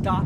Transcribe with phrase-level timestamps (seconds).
[0.00, 0.24] Stop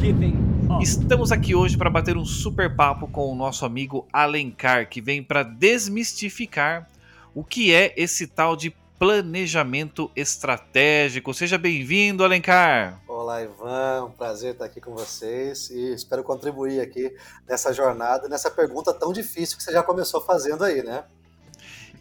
[0.00, 0.38] giving
[0.70, 0.82] up.
[0.82, 5.22] Estamos aqui hoje para bater um super papo com o nosso amigo Alencar, que vem
[5.22, 6.88] para desmistificar
[7.34, 11.34] o que é esse tal de planejamento estratégico.
[11.34, 13.02] Seja bem-vindo, Alencar!
[13.06, 14.06] Olá, Ivan.
[14.06, 17.14] Um prazer estar aqui com vocês e espero contribuir aqui
[17.46, 21.04] nessa jornada, nessa pergunta tão difícil que você já começou fazendo aí, né?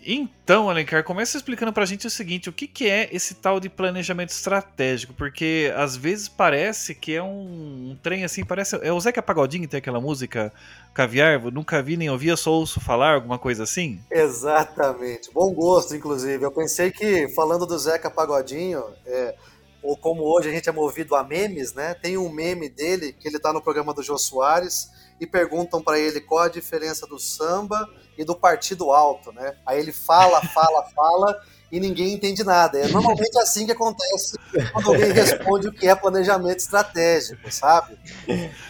[0.03, 3.69] Então, Alencar, começa explicando pra gente o seguinte: o que, que é esse tal de
[3.69, 5.13] planejamento estratégico?
[5.13, 8.75] Porque às vezes parece que é um, um trem assim, parece.
[8.81, 10.51] É o Zeca Pagodinho tem aquela música
[10.93, 13.99] Caviar, nunca vi nem ouvi, só ouço falar, alguma coisa assim?
[14.11, 15.31] Exatamente.
[15.31, 16.43] Bom gosto, inclusive.
[16.43, 19.35] Eu pensei que, falando do Zeca Pagodinho, é,
[19.81, 21.93] ou como hoje a gente é movido a memes, né?
[21.93, 24.89] Tem um meme dele que ele tá no programa do Jô Soares
[25.21, 29.55] e perguntam para ele qual a diferença do samba e do partido alto, né?
[29.63, 31.39] Aí ele fala, fala, fala
[31.71, 32.79] e ninguém entende nada.
[32.79, 34.35] É normalmente assim que acontece
[34.73, 37.99] quando alguém responde o que é planejamento estratégico, sabe?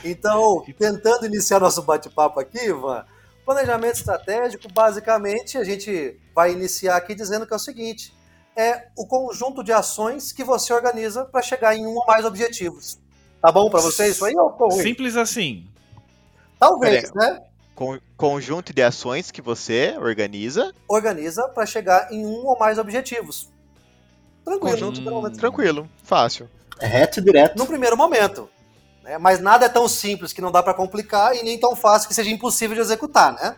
[0.03, 3.05] Então, tentando iniciar nosso bate-papo aqui, Ivan,
[3.45, 8.13] planejamento estratégico, basicamente, a gente vai iniciar aqui dizendo que é o seguinte:
[8.57, 12.99] é o conjunto de ações que você organiza para chegar em um ou mais objetivos.
[13.41, 14.69] Tá bom para você isso aí ou?
[14.69, 15.70] Simples assim.
[16.61, 17.31] Talvez, Peraí.
[17.33, 17.41] né?
[17.75, 20.71] Con- conjunto de ações que você organiza.
[20.87, 23.49] Organiza para chegar em um ou mais objetivos.
[24.45, 24.71] Tranquilo.
[24.71, 25.37] Conjunto menos.
[25.37, 26.47] Tranquilo, fácil.
[26.79, 27.57] É reto e direto.
[27.57, 28.47] No primeiro momento.
[29.03, 29.17] né?
[29.17, 32.13] Mas nada é tão simples que não dá para complicar e nem tão fácil que
[32.13, 33.55] seja impossível de executar, né?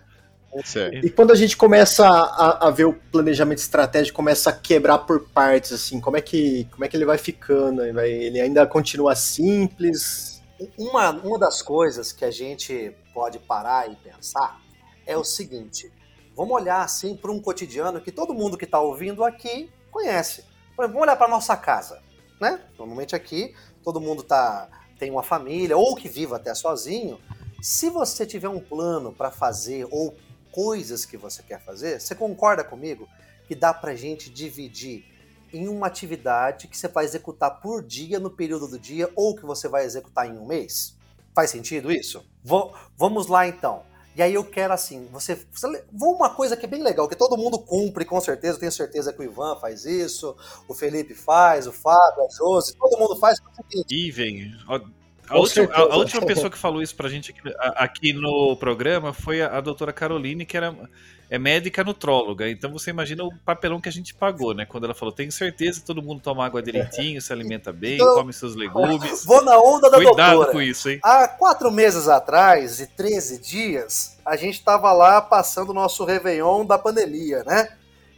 [0.63, 1.03] Certo.
[1.05, 5.27] E quando a gente começa a, a ver o planejamento estratégico, começa a quebrar por
[5.29, 7.83] partes, assim, como é que, como é que ele vai ficando?
[7.83, 10.41] Ele ainda continua simples?
[10.77, 14.61] Uma, uma das coisas que a gente pode parar e pensar
[15.05, 15.91] é o seguinte:
[16.35, 20.45] vamos olhar assim para um cotidiano que todo mundo que está ouvindo aqui conhece.
[20.75, 22.01] Vamos olhar para nossa casa,
[22.39, 22.59] né?
[22.77, 27.19] Normalmente aqui todo mundo tá, tem uma família ou que vive até sozinho.
[27.61, 30.15] Se você tiver um plano para fazer ou
[30.51, 33.07] coisas que você quer fazer, você concorda comigo
[33.47, 35.05] que dá para gente dividir
[35.53, 39.45] em uma atividade que você vai executar por dia no período do dia ou que
[39.45, 40.97] você vai executar em um mês?
[41.35, 42.25] Faz sentido isso?
[42.43, 43.83] Vo- vamos lá então.
[44.15, 47.15] E aí eu quero assim, você, você vou uma coisa que é bem legal, que
[47.15, 50.35] todo mundo cumpre com certeza, tenho certeza que o Ivan faz isso,
[50.67, 53.39] o Felipe faz, o Fábio, a Josi, todo mundo faz.
[53.39, 54.81] faz
[55.29, 58.55] A última, a- a última pessoa que falou isso pra gente aqui, a- aqui no
[58.57, 60.75] programa foi a, a doutora Caroline, que era,
[61.29, 62.49] é médica nutróloga.
[62.49, 64.65] Então você imagina o papelão que a gente pagou, né?
[64.65, 68.15] Quando ela falou: tenho certeza que todo mundo toma água direitinho, se alimenta bem, Então,
[68.15, 69.23] come seus legumes.
[69.25, 70.51] Vou na onda da Cuidado doutora.
[70.51, 70.99] com isso, hein?
[71.03, 76.65] Há quatro meses atrás, e 13 dias, a gente estava lá passando o nosso Réveillon
[76.65, 77.69] da pandemia, né?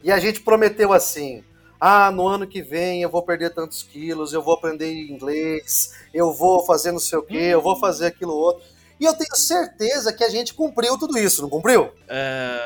[0.04, 1.44] E a gente prometeu assim:
[1.80, 6.34] ah, no ano que vem eu vou perder tantos quilos, eu vou aprender inglês, eu
[6.34, 8.63] vou fazer não sei o quê, eu vou fazer aquilo outro.
[9.00, 11.91] E eu tenho certeza que a gente cumpriu tudo isso, não cumpriu?
[12.08, 12.66] É,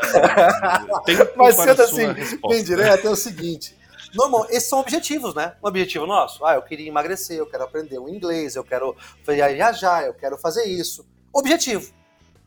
[1.35, 2.47] Mas sendo assim, resposta.
[2.49, 3.75] bem direto, é o seguinte.
[4.13, 5.53] Normal, esses são objetivos, né?
[5.63, 6.45] Um objetivo nosso.
[6.45, 10.65] Ah, eu queria emagrecer, eu quero aprender o inglês, eu quero viajar, eu quero fazer
[10.65, 11.07] isso.
[11.33, 11.91] Objetivo.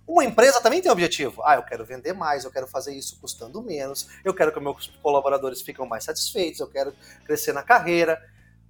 [0.07, 1.43] Uma empresa também tem objetivo.
[1.45, 4.89] Ah, eu quero vender mais, eu quero fazer isso custando menos, eu quero que meus
[5.03, 8.21] colaboradores fiquem mais satisfeitos, eu quero crescer na carreira.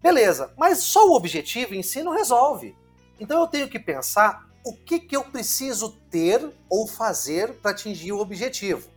[0.03, 2.76] Beleza, mas só o objetivo em si não resolve.
[3.19, 8.12] Então eu tenho que pensar o que, que eu preciso ter ou fazer para atingir
[8.12, 8.88] o objetivo.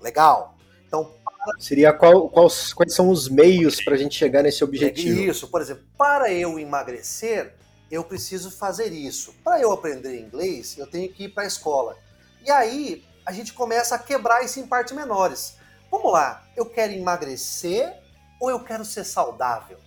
[0.00, 0.56] Legal.
[0.86, 1.10] Então,
[1.58, 5.20] Seria qual, quais, quais são os meios para a gente chegar nesse objetivo?
[5.20, 7.54] Isso, por exemplo, para eu emagrecer,
[7.90, 9.34] eu preciso fazer isso.
[9.44, 11.96] Para eu aprender inglês, eu tenho que ir para a escola.
[12.44, 15.56] E aí a gente começa a quebrar isso em partes menores.
[15.90, 17.92] Vamos lá, eu quero emagrecer
[18.40, 19.78] ou eu quero ser saudável?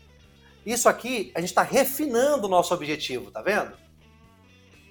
[0.65, 3.77] Isso aqui a gente está refinando o nosso objetivo, tá vendo?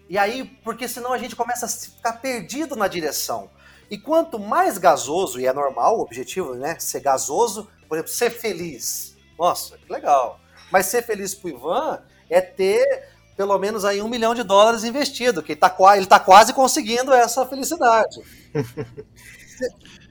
[0.08, 3.50] E aí, porque senão a gente começa a ficar perdido na direção.
[3.90, 6.78] E quanto mais gasoso, e é normal o objetivo, né?
[6.78, 9.16] Ser gasoso, por exemplo, ser feliz.
[9.38, 10.40] Nossa, que legal.
[10.70, 13.04] Mas ser feliz pro Ivan é ter
[13.36, 17.12] pelo menos aí um milhão de dólares investido, que ele tá, ele tá quase conseguindo
[17.12, 18.22] essa felicidade.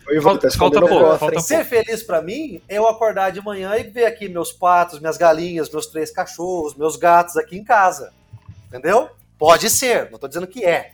[0.07, 1.39] Oi, Falta- tá falta o pouco, falta?
[1.39, 5.17] Ser feliz pra mim é eu acordar de manhã e ver aqui meus patos, minhas
[5.17, 8.13] galinhas, meus três cachorros, meus gatos aqui em casa.
[8.67, 9.09] Entendeu?
[9.37, 10.91] Pode ser, não tô dizendo que é.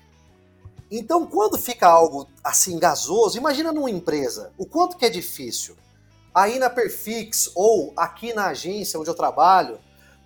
[0.89, 5.75] Então, quando fica algo assim gasoso, imagina numa empresa, o quanto que é difícil.
[6.33, 9.77] Aí na Perfix ou aqui na agência onde eu trabalho,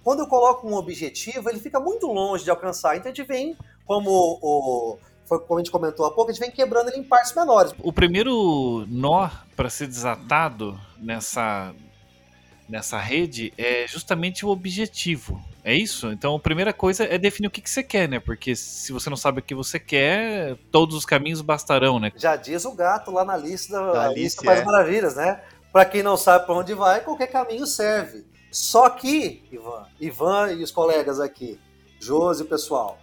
[0.05, 2.95] quando eu coloco um objetivo, ele fica muito longe de alcançar.
[2.95, 3.57] Então a gente vem,
[3.87, 7.03] como o, foi como a gente comentou há pouco, a gente vem quebrando ele em
[7.03, 7.73] partes menores.
[7.79, 11.73] O primeiro nó para ser desatado nessa,
[12.69, 15.43] nessa rede é justamente o objetivo.
[15.63, 16.11] É isso?
[16.11, 18.19] Então a primeira coisa é definir o que, que você quer, né?
[18.19, 22.11] Porque se você não sabe o que você quer, todos os caminhos bastarão, né?
[22.15, 24.63] Já diz o gato lá na lista da Da lista lista, faz é.
[24.63, 25.41] maravilhas, né?
[25.73, 28.34] Pra quem não sabe pra onde vai, qualquer caminho serve.
[28.55, 31.59] Só que, Ivan, Ivan e os colegas aqui,
[31.99, 32.97] Josi e o pessoal,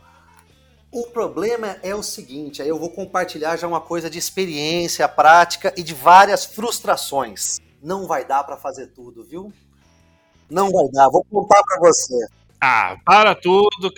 [0.91, 5.71] o problema é o seguinte, aí eu vou compartilhar já uma coisa de experiência, prática
[5.77, 7.59] e de várias frustrações.
[7.83, 9.53] Não vai dar pra fazer tudo, viu?
[10.49, 12.15] Não vai dar, vou contar pra você.
[12.59, 13.93] Ah, para tudo,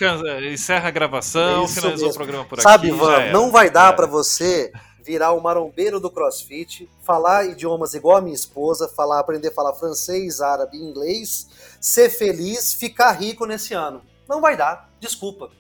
[0.53, 2.21] encerra a gravação, Isso finalizou mesmo.
[2.21, 2.97] o programa por Sabe, aqui.
[2.97, 3.33] Ivan, já era.
[3.33, 4.13] não vai dar Já pra era.
[4.13, 4.73] você
[5.05, 9.75] virar o marombeiro do CrossFit, falar idiomas igual a minha esposa, falar, aprender a falar
[9.75, 11.49] francês, árabe, inglês,
[11.81, 14.03] ser feliz, ficar rico nesse ano.
[14.29, 15.51] Não vai dar, desculpa.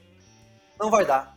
[0.81, 1.37] Não vai dar.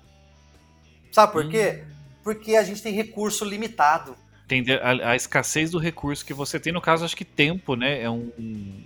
[1.11, 1.83] Sabe por quê?
[1.83, 1.93] Hum.
[2.23, 4.15] Porque a gente tem recurso limitado.
[4.45, 8.01] Entender a, a escassez do recurso que você tem, no caso, acho que tempo, né?
[8.01, 8.31] É, um,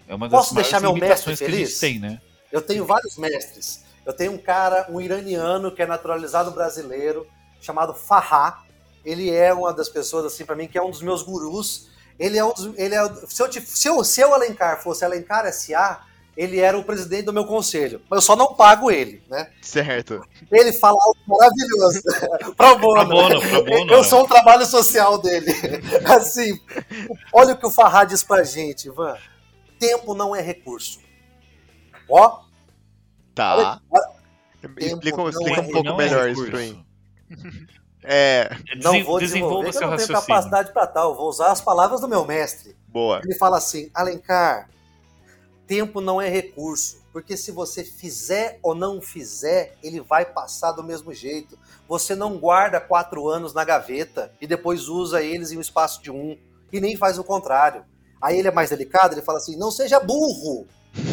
[0.08, 1.80] é uma das Posso maiores deixar meu limitações mestre feliz?
[1.80, 2.20] tem, né?
[2.52, 3.86] Eu tenho vários mestres.
[4.04, 7.28] Eu tenho um cara, um iraniano que é naturalizado brasileiro,
[7.62, 8.64] chamado Farhah.
[9.04, 11.90] Ele é uma das pessoas, assim, pra mim, que é um dos meus gurus.
[12.20, 12.78] Ele é um dos.
[12.78, 16.02] Ele é, se, eu, te- se, eu, se eu Alencar fosse Alencar SA,
[16.38, 18.00] ele era o presidente do meu conselho.
[18.10, 19.50] Mas eu só não pago ele, né?
[19.62, 20.24] Certo.
[20.52, 22.02] Ele fala algo maravilhoso.
[22.56, 23.08] Pro bono.
[23.08, 24.04] Pro bono, pro bono, Eu é.
[24.04, 25.52] sou um trabalho social dele.
[26.06, 26.60] Assim,
[27.34, 29.18] olha o que o Farhah diz pra gente, Ivan.
[29.80, 31.00] Tempo não é recurso.
[32.10, 32.42] Ó,
[33.34, 33.82] Tá.
[34.62, 36.86] Tempo Explica, não explica é- um pouco é melhor isso pra mim.
[38.04, 38.50] É,
[38.84, 41.16] não Desen- vou desenvolver, desenvolva eu não tenho capacidade para tal.
[41.16, 42.76] Vou usar as palavras do meu mestre.
[42.88, 43.22] boa.
[43.24, 44.70] Ele fala assim: Alencar,
[45.68, 50.84] tempo não é recurso, porque se você fizer ou não fizer, ele vai passar do
[50.84, 51.58] mesmo jeito.
[51.88, 56.10] Você não guarda quatro anos na gaveta e depois usa eles em um espaço de
[56.12, 56.38] um,
[56.72, 57.84] e nem faz o contrário.
[58.22, 60.68] Aí ele é mais delicado, ele fala assim: não seja burro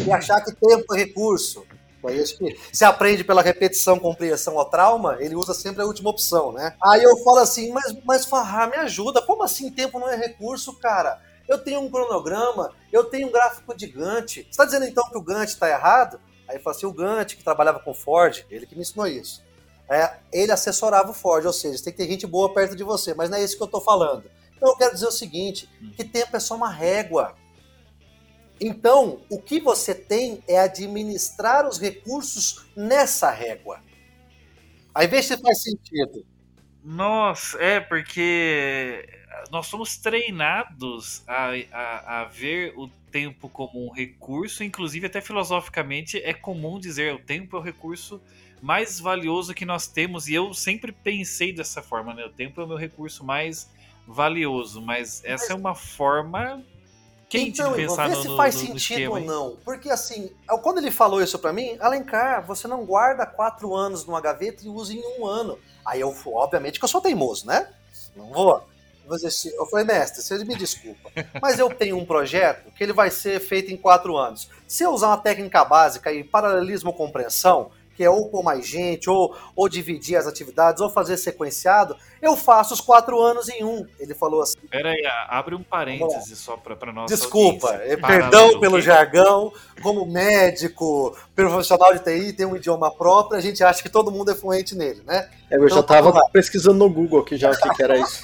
[0.05, 1.65] e achar que tempo é recurso.
[2.07, 6.09] Aí acho que se aprende pela repetição, compreensão ou trauma, ele usa sempre a última
[6.09, 6.75] opção, né?
[6.83, 9.21] Aí eu falo assim, mas, mas Farrar, me ajuda.
[9.21, 11.21] Como assim tempo não é recurso, cara?
[11.47, 14.43] Eu tenho um cronograma, eu tenho um gráfico de Gantt.
[14.43, 16.19] Você está dizendo então que o Gantt está errado?
[16.47, 19.43] Aí eu falo assim, o Gantt, que trabalhava com Ford, ele que me ensinou isso.
[19.89, 23.15] É, ele assessorava o Ford, ou seja, tem que ter gente boa perto de você,
[23.15, 24.29] mas não é isso que eu estou falando.
[24.55, 27.33] Então eu quero dizer o seguinte, que tempo é só uma régua.
[28.61, 33.81] Então, o que você tem é administrar os recursos nessa régua.
[34.93, 36.25] Aí vê se faz sentido.
[36.83, 39.07] Nossa, é porque
[39.51, 46.17] nós somos treinados a, a, a ver o tempo como um recurso, inclusive até filosoficamente
[46.17, 48.21] é comum dizer o tempo é o recurso
[48.61, 52.25] mais valioso que nós temos e eu sempre pensei dessa forma, né?
[52.25, 53.69] O tempo é o meu recurso mais
[54.05, 56.63] valioso, mas essa é uma forma
[57.29, 59.57] quente então, de Ivan, pensar vê no, se faz no sentido esquema, ou não.
[59.63, 60.31] Porque assim,
[60.63, 64.69] quando ele falou isso pra mim, Alencar, você não guarda quatro anos numa gaveta e
[64.69, 65.59] usa em um ano.
[65.85, 67.69] Aí eu, obviamente que eu sou teimoso, né?
[68.15, 68.67] Não vou.
[69.57, 71.09] Eu falei, mestre, você me desculpa,
[71.41, 74.47] mas eu tenho um projeto que ele vai ser feito em quatro anos.
[74.67, 79.09] Se eu usar uma técnica básica e paralelismo compreensão, que é ou com mais gente,
[79.09, 83.85] ou, ou dividir as atividades, ou fazer sequenciado, eu faço os quatro anos em um.
[83.99, 84.57] Ele falou assim.
[84.69, 89.51] Pera aí, abre um parêntese só pra, pra nossa Desculpa, Paralelo perdão pelo jargão.
[89.83, 94.31] Como médico, profissional de TI, tem um idioma próprio, a gente acha que todo mundo
[94.31, 95.29] é fluente nele, né?
[95.51, 96.29] É, eu já Então, tava vamos lá.
[96.31, 98.21] pesquisando no Google aqui já o que, que era isso.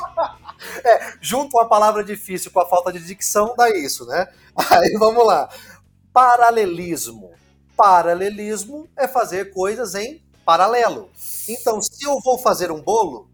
[1.19, 4.29] Junto uma palavra difícil com a falta de dicção, dá isso, né?
[4.71, 5.49] Aí vamos lá.
[6.13, 7.31] Paralelismo.
[7.75, 11.09] Paralelismo é fazer coisas em paralelo.
[11.49, 13.27] Então, se eu vou fazer um bolo,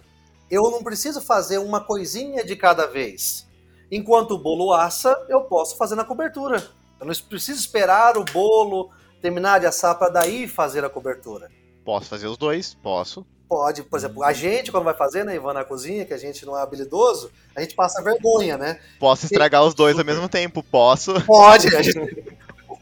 [0.50, 3.48] eu não preciso fazer uma coisinha de cada vez.
[3.91, 6.65] Enquanto o bolo assa, eu posso fazer na cobertura.
[7.00, 8.89] Eu não preciso esperar o bolo
[9.21, 11.50] terminar de assar para daí fazer a cobertura.
[11.83, 12.74] Posso fazer os dois?
[12.75, 13.25] Posso.
[13.50, 16.45] Pode, por exemplo, a gente, quando vai fazer, né, Ivan, na cozinha, que a gente
[16.45, 18.79] não é habilidoso, a gente passa vergonha, né?
[18.98, 20.63] Posso estragar os dois ao mesmo tempo?
[20.63, 21.13] Posso.
[21.25, 21.75] Pode.
[21.75, 22.38] a gente-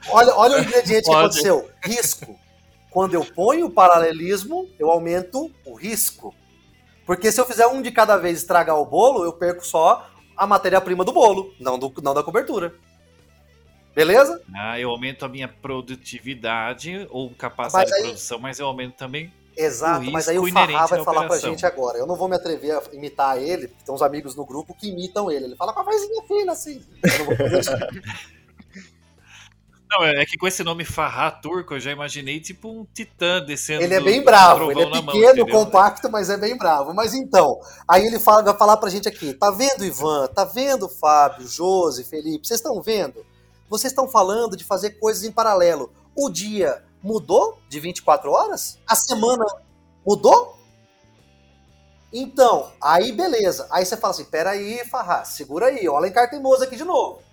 [0.10, 1.25] Olha, olha o ingrediente que Pode.
[1.25, 2.39] aconteceu: risco.
[2.89, 6.34] Quando eu ponho o paralelismo, eu aumento o risco.
[7.06, 10.48] Porque se eu fizer um de cada vez estragar o bolo, eu perco só a
[10.48, 12.74] matéria-prima do bolo, não, do, não da cobertura.
[13.96, 14.41] Beleza?
[14.56, 19.34] Ah, eu aumento a minha produtividade ou capacidade aí- de produção, mas eu aumento também.
[19.58, 21.50] Exato, mas aí o Farrá vai falar pra operação.
[21.50, 21.98] gente agora.
[21.98, 25.29] Eu não vou me atrever a imitar ele, tem uns amigos no grupo que imitam
[25.29, 25.46] ele.
[25.46, 26.82] Ele fala com a vozinha fina assim.
[27.03, 27.72] Eu não vou fazer isso.
[29.89, 33.81] Não, é que com esse nome Farrá turco, eu já imaginei tipo um titã descendo.
[33.81, 35.48] Ele é bem do bravo, ele é mão, pequeno, entendeu?
[35.48, 36.93] compacto, mas é bem bravo.
[36.93, 40.27] Mas então, aí ele fala, vai falar pra gente aqui: tá vendo, Ivan?
[40.27, 42.48] Tá vendo, Fábio, Josi, Felipe?
[42.48, 43.25] Vocês estão vendo?
[43.67, 45.91] Vocês estão falando de fazer coisas em paralelo.
[46.15, 48.77] O dia mudou de 24 horas?
[48.88, 49.46] A semana
[50.05, 50.55] mudou?
[52.13, 53.67] Então, aí beleza.
[53.72, 57.27] Aí você fala assim: peraí, Farrá, segura aí, ó, Alencar teimoso aqui de novo.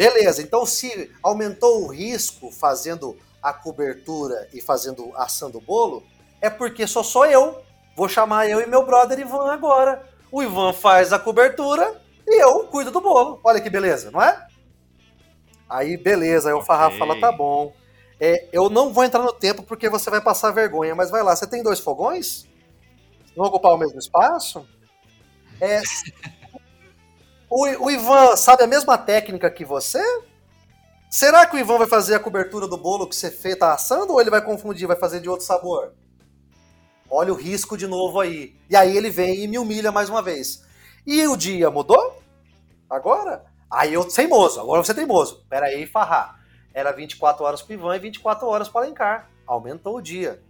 [0.00, 6.02] Beleza, então se aumentou o risco fazendo a cobertura e fazendo assando o bolo,
[6.40, 7.60] é porque só sou eu.
[7.94, 10.02] Vou chamar eu e meu brother Ivan agora.
[10.32, 13.40] O Ivan faz a cobertura e eu cuido do bolo.
[13.44, 14.46] Olha que beleza, não é?
[15.68, 16.48] Aí, beleza.
[16.48, 16.98] Aí o Farrá Ok.
[16.98, 17.70] fala: tá bom.
[18.18, 21.36] É, eu não vou entrar no tempo porque você vai passar vergonha, mas vai lá.
[21.36, 22.46] Você tem dois fogões?
[23.36, 24.66] Vão ocupar o mesmo espaço?
[25.60, 25.82] É,
[27.50, 30.00] o, o Ivan sabe a mesma técnica que você?
[31.10, 34.12] Será que o Ivan vai fazer a cobertura do bolo que você fez, tá assando,
[34.12, 35.92] ou ele vai confundir, vai fazer de outro sabor?
[37.10, 38.54] Olha o risco de novo aí.
[38.70, 40.64] E aí ele vem e me humilha mais uma vez.
[41.04, 42.22] E o dia mudou?
[42.88, 43.44] Agora?
[43.68, 45.44] Aí eu teimoso, agora você é teimoso.
[45.48, 46.36] Pera aí, Farrá.
[46.72, 49.28] Era 24 horas pro Ivan e 24 horas para Alencar.
[49.44, 50.40] Aumentou o dia.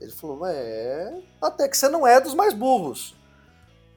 [0.00, 3.16] Ele falou, é, até que você não é dos mais burros.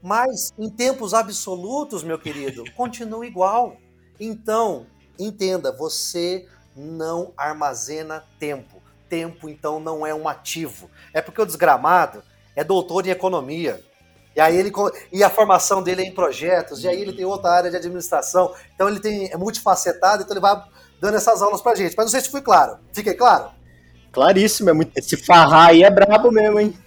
[0.06, 3.78] Mas em tempos absolutos, meu querido, continua igual.
[4.20, 4.86] Então,
[5.18, 8.84] entenda, você não armazena tempo.
[9.10, 10.92] Tempo, então, não é um ativo.
[11.12, 12.22] É porque o desgramado
[12.56, 13.84] é doutor em economia.
[14.36, 14.72] E aí ele
[15.12, 18.54] e a formação dele é em projetos, e aí ele tem outra área de administração.
[18.76, 20.62] Então ele tem é multifacetado, então ele vai
[21.02, 21.96] dando essas aulas pra gente.
[21.98, 22.78] Mas não sei se fui claro.
[22.94, 23.50] Fiquei claro?
[24.12, 24.96] Claríssimo, é muito...
[24.96, 26.78] esse farrar aí é brabo mesmo, hein?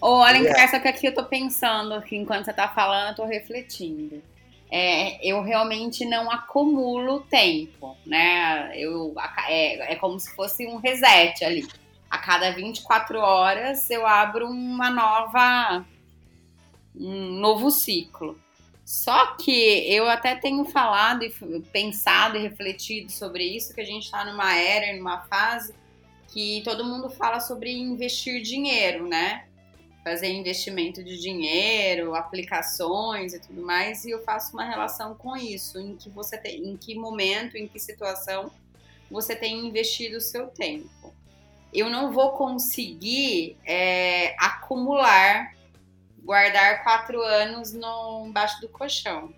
[0.00, 3.24] Ô, Alencar, só que aqui eu tô pensando, aqui, enquanto você tá falando, eu tô
[3.24, 4.22] refletindo.
[4.70, 8.72] É, eu realmente não acumulo tempo, né?
[8.74, 9.14] Eu,
[9.48, 11.66] é, é como se fosse um reset ali.
[12.10, 15.84] A cada 24 horas eu abro uma nova.
[16.94, 18.38] um novo ciclo.
[18.84, 19.50] Só que
[19.90, 21.30] eu até tenho falado e
[21.72, 25.74] pensado e refletido sobre isso, que a gente tá numa era, numa fase
[26.28, 29.46] que todo mundo fala sobre investir dinheiro, né?
[30.04, 35.80] Fazer investimento de dinheiro, aplicações e tudo mais, e eu faço uma relação com isso,
[35.80, 38.52] em que você tem, em que momento, em que situação
[39.10, 41.14] você tem investido o seu tempo.
[41.72, 45.54] Eu não vou conseguir é, acumular,
[46.22, 49.32] guardar quatro anos no, embaixo do colchão.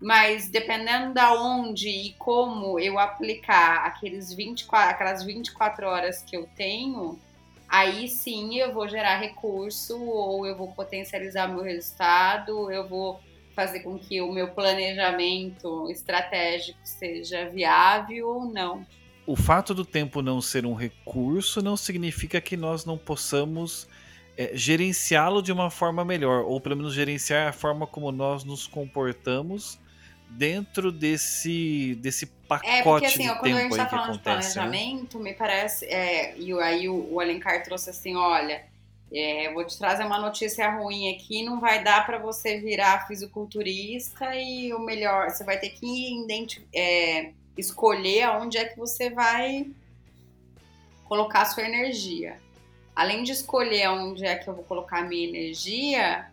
[0.00, 6.46] Mas dependendo da onde e como eu aplicar aqueles 24, aquelas 24 horas que eu
[6.54, 7.18] tenho,
[7.68, 13.20] aí sim eu vou gerar recurso ou eu vou potencializar meu resultado, eu vou
[13.54, 18.86] fazer com que o meu planejamento estratégico seja viável ou não.
[19.26, 23.88] O fato do tempo não ser um recurso não significa que nós não possamos
[24.36, 28.66] é, gerenciá-lo de uma forma melhor, ou pelo menos gerenciar a forma como nós nos
[28.66, 29.80] comportamos
[30.28, 33.94] dentro desse, desse pacote É, porque assim, de ó, quando a tempo aí tá que
[33.94, 34.18] de acontece.
[34.18, 34.22] né?
[34.22, 38.64] planejamento, me parece, é, e aí o, o Alencar trouxe assim, olha,
[39.12, 44.34] é, vou te trazer uma notícia ruim aqui, não vai dar para você virar fisiculturista
[44.36, 45.86] e o melhor, você vai ter que
[46.74, 49.66] é, escolher aonde é que você vai
[51.04, 52.36] colocar a sua energia.
[52.94, 56.30] Além de escolher onde é que eu vou colocar a minha energia,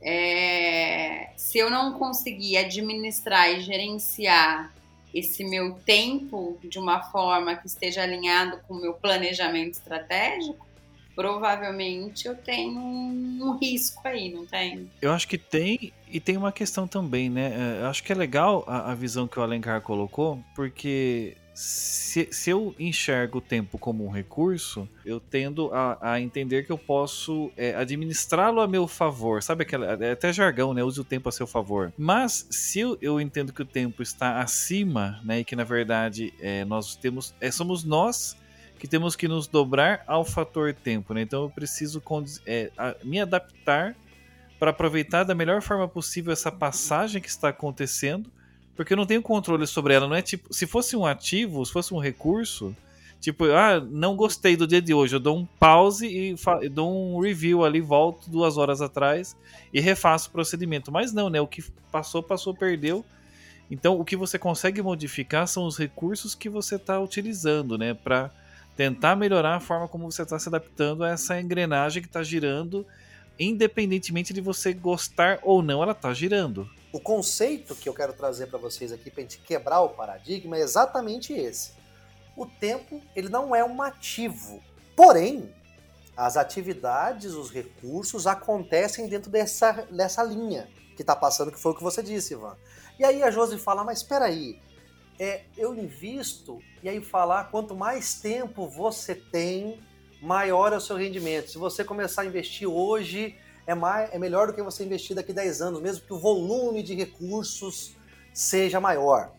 [0.00, 4.72] é, se eu não conseguir administrar e gerenciar
[5.14, 10.66] esse meu tempo de uma forma que esteja alinhado com o meu planejamento estratégico,
[11.14, 14.90] provavelmente eu tenho um, um risco aí, não tem?
[15.00, 17.78] Eu acho que tem, e tem uma questão também, né?
[17.78, 22.28] É, Eu acho que é legal a, a visão que o Alencar colocou, porque se,
[22.30, 26.76] se eu enxergo o tempo como um recurso, eu tendo a, a entender que eu
[26.76, 29.42] posso é, administrá-lo a meu favor.
[29.42, 29.86] Sabe aquela.
[30.04, 30.84] É até jargão, né?
[30.84, 31.90] Use o tempo a seu favor.
[31.96, 35.40] Mas se eu, eu entendo que o tempo está acima, né?
[35.40, 37.34] E que na verdade é, nós temos.
[37.40, 38.36] É, somos nós
[38.78, 41.22] que temos que nos dobrar ao fator tempo, né?
[41.22, 42.02] Então eu preciso
[42.44, 43.96] é, a- me adaptar
[44.58, 48.30] para aproveitar da melhor forma possível essa passagem que está acontecendo,
[48.76, 50.06] porque eu não tenho controle sobre ela.
[50.06, 52.76] Não é tipo, se fosse um ativo, se fosse um recurso,
[53.20, 55.16] Tipo, ah, não gostei do dia de hoje.
[55.16, 59.36] Eu dou um pause e dou um review ali, volto duas horas atrás
[59.72, 60.92] e refaço o procedimento.
[60.92, 61.40] Mas não, né?
[61.40, 63.04] O que passou, passou, perdeu.
[63.70, 67.94] Então, o que você consegue modificar são os recursos que você está utilizando, né?
[67.94, 68.30] Para
[68.76, 72.86] tentar melhorar a forma como você está se adaptando a essa engrenagem que está girando,
[73.40, 76.68] independentemente de você gostar ou não, ela está girando.
[76.96, 80.56] O conceito que eu quero trazer para vocês aqui para a gente quebrar o paradigma
[80.56, 81.72] é exatamente esse.
[82.34, 84.62] O tempo ele não é um ativo,
[84.96, 85.54] porém
[86.16, 91.74] as atividades, os recursos acontecem dentro dessa, dessa linha que está passando, que foi o
[91.74, 92.56] que você disse, Ivan.
[92.98, 94.58] E aí a Josi fala, mas espera aí,
[95.18, 99.78] é, eu invisto e aí falar quanto mais tempo você tem,
[100.22, 101.50] maior é o seu rendimento.
[101.50, 105.32] Se você começar a investir hoje, é, mais, é melhor do que você investir daqui
[105.32, 107.94] a 10 anos, mesmo que o volume de recursos
[108.32, 109.32] seja maior.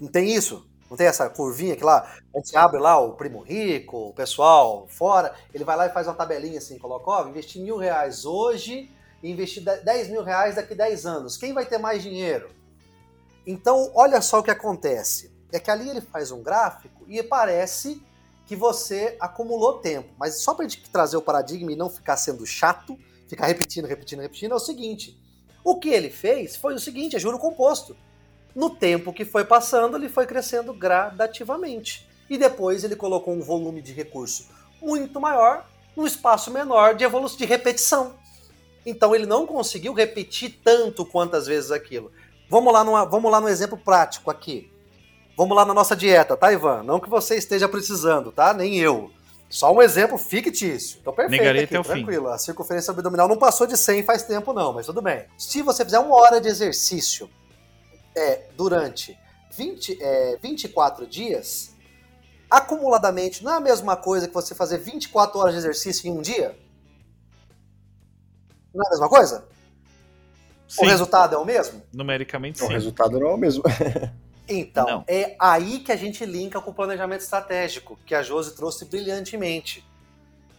[0.00, 0.66] Não tem isso?
[0.90, 4.86] Não tem essa curvinha que lá, a gente abre lá o primo rico, o pessoal
[4.88, 8.90] fora, ele vai lá e faz uma tabelinha assim, coloca, ó, investir mil reais hoje
[9.22, 11.36] e investir 10 mil reais daqui a 10 anos.
[11.36, 12.48] Quem vai ter mais dinheiro?
[13.46, 15.30] Então, olha só o que acontece.
[15.52, 18.02] É que ali ele faz um gráfico e parece
[18.46, 20.08] que você acumulou tempo.
[20.18, 22.98] Mas só para trazer o paradigma e não ficar sendo chato,
[23.28, 25.20] ficar repetindo, repetindo, repetindo, é o seguinte.
[25.62, 27.96] O que ele fez foi o seguinte, é juro composto.
[28.54, 32.08] No tempo que foi passando, ele foi crescendo gradativamente.
[32.28, 34.48] E depois ele colocou um volume de recurso
[34.80, 38.14] muito maior num espaço menor de evolução, de repetição.
[38.86, 42.10] Então ele não conseguiu repetir tanto quantas vezes aquilo.
[42.48, 44.70] Vamos lá, numa, vamos lá no exemplo prático aqui.
[45.36, 46.82] Vamos lá na nossa dieta, tá, Ivan?
[46.82, 48.54] Não que você esteja precisando, tá?
[48.54, 49.10] Nem eu.
[49.48, 50.98] Só um exemplo fictício.
[51.00, 51.40] Então, perfeito.
[51.40, 52.26] Negarei aqui, até o tranquilo.
[52.26, 52.34] Fim.
[52.34, 55.24] A circunferência abdominal não passou de 100 faz tempo, não, mas tudo bem.
[55.38, 57.30] Se você fizer uma hora de exercício
[58.14, 59.18] é, durante
[59.56, 61.74] 20, é, 24 dias,
[62.50, 66.20] acumuladamente, não é a mesma coisa que você fazer 24 horas de exercício em um
[66.20, 66.58] dia?
[68.74, 69.46] Não é a mesma coisa?
[70.68, 70.82] Sim.
[70.84, 71.82] O resultado é o mesmo?
[71.92, 72.72] Numericamente, O sim.
[72.72, 73.62] resultado não é o mesmo.
[74.48, 75.04] Então, Não.
[75.06, 79.84] é aí que a gente linka com o planejamento estratégico, que a Josi trouxe brilhantemente.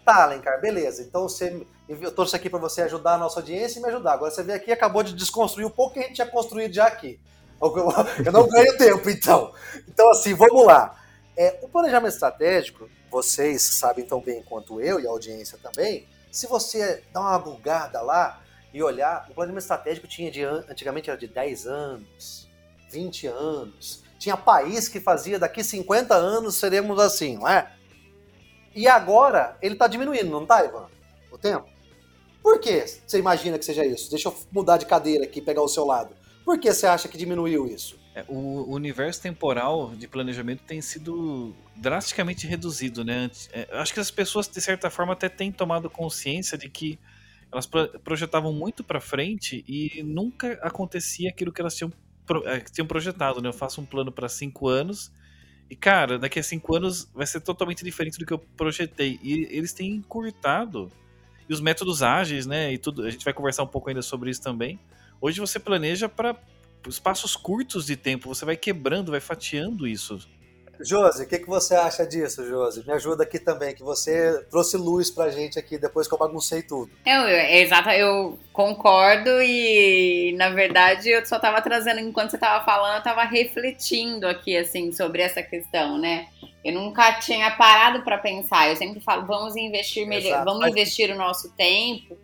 [0.05, 1.01] Tá, Alencar, beleza.
[1.03, 4.13] Então você, eu trouxe aqui para você ajudar a nossa audiência e me ajudar.
[4.13, 6.73] Agora você veio aqui e acabou de desconstruir o pouco que a gente tinha construído
[6.73, 7.19] já aqui.
[8.25, 9.53] Eu não ganho tempo, então.
[9.87, 10.97] Então, assim, vamos lá.
[11.35, 16.47] É, o planejamento estratégico, vocês sabem tão bem quanto eu e a audiência também, se
[16.47, 18.41] você dar uma bugada lá
[18.73, 22.48] e olhar, o planejamento estratégico tinha de, an- antigamente era de 10 anos,
[22.91, 24.03] 20 anos.
[24.17, 27.71] Tinha país que fazia daqui 50 anos seremos assim, não é?
[28.75, 30.87] E agora ele está diminuindo, não tá, Ivan?
[31.31, 31.67] O tempo?
[32.41, 34.09] Por que você imagina que seja isso?
[34.09, 36.15] Deixa eu mudar de cadeira aqui pegar o seu lado.
[36.45, 37.99] Por que você acha que diminuiu isso?
[38.15, 43.29] É, O universo temporal de planejamento tem sido drasticamente reduzido, né?
[43.51, 46.97] É, Acho que as pessoas, de certa forma, até têm tomado consciência de que
[47.51, 51.91] elas pro- projetavam muito pra frente e nunca acontecia aquilo que elas tinham,
[52.71, 53.49] tinham projetado, né?
[53.49, 55.11] Eu faço um plano para cinco anos
[55.69, 59.19] e, cara, daqui a cinco anos vai ser totalmente diferente do que eu projetei.
[59.21, 60.91] E eles têm encurtado.
[61.47, 62.73] E os métodos ágeis, né?
[62.73, 64.79] E tudo, a gente vai conversar um pouco ainda sobre isso também.
[65.21, 66.35] Hoje você planeja para
[66.87, 70.19] espaços curtos de tempo, você vai quebrando, vai fatiando isso.
[70.79, 72.85] Josi, o que, que você acha disso, Josi?
[72.85, 76.61] Me ajuda aqui também, que você trouxe luz pra gente aqui depois que eu baguncei
[76.61, 76.91] tudo.
[77.05, 82.37] Eu, eu, é exato, eu concordo e, na verdade, eu só tava trazendo, enquanto você
[82.37, 86.27] tava falando, eu tava refletindo aqui, assim, sobre essa questão, né?
[86.63, 91.15] Eu nunca tinha parado para pensar, eu sempre falo, vamos investir melhor, vamos investir o
[91.15, 92.17] nosso tempo,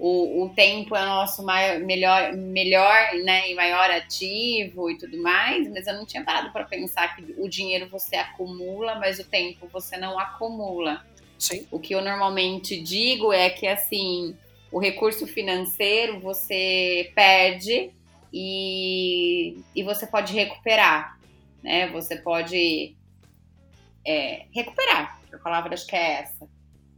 [0.00, 5.20] o, o tempo é o nosso maior, melhor, melhor né, e maior ativo e tudo
[5.22, 9.24] mais, mas eu não tinha parado para pensar que o dinheiro você acumula, mas o
[9.24, 11.04] tempo você não acumula.
[11.38, 11.66] Sim.
[11.70, 14.34] O que eu normalmente digo é que assim,
[14.72, 17.90] o recurso financeiro você perde
[18.32, 21.18] e, e você pode recuperar,
[21.62, 21.88] né?
[21.88, 22.96] Você pode
[24.06, 25.20] é, recuperar.
[25.30, 26.48] A palavra acho que é essa.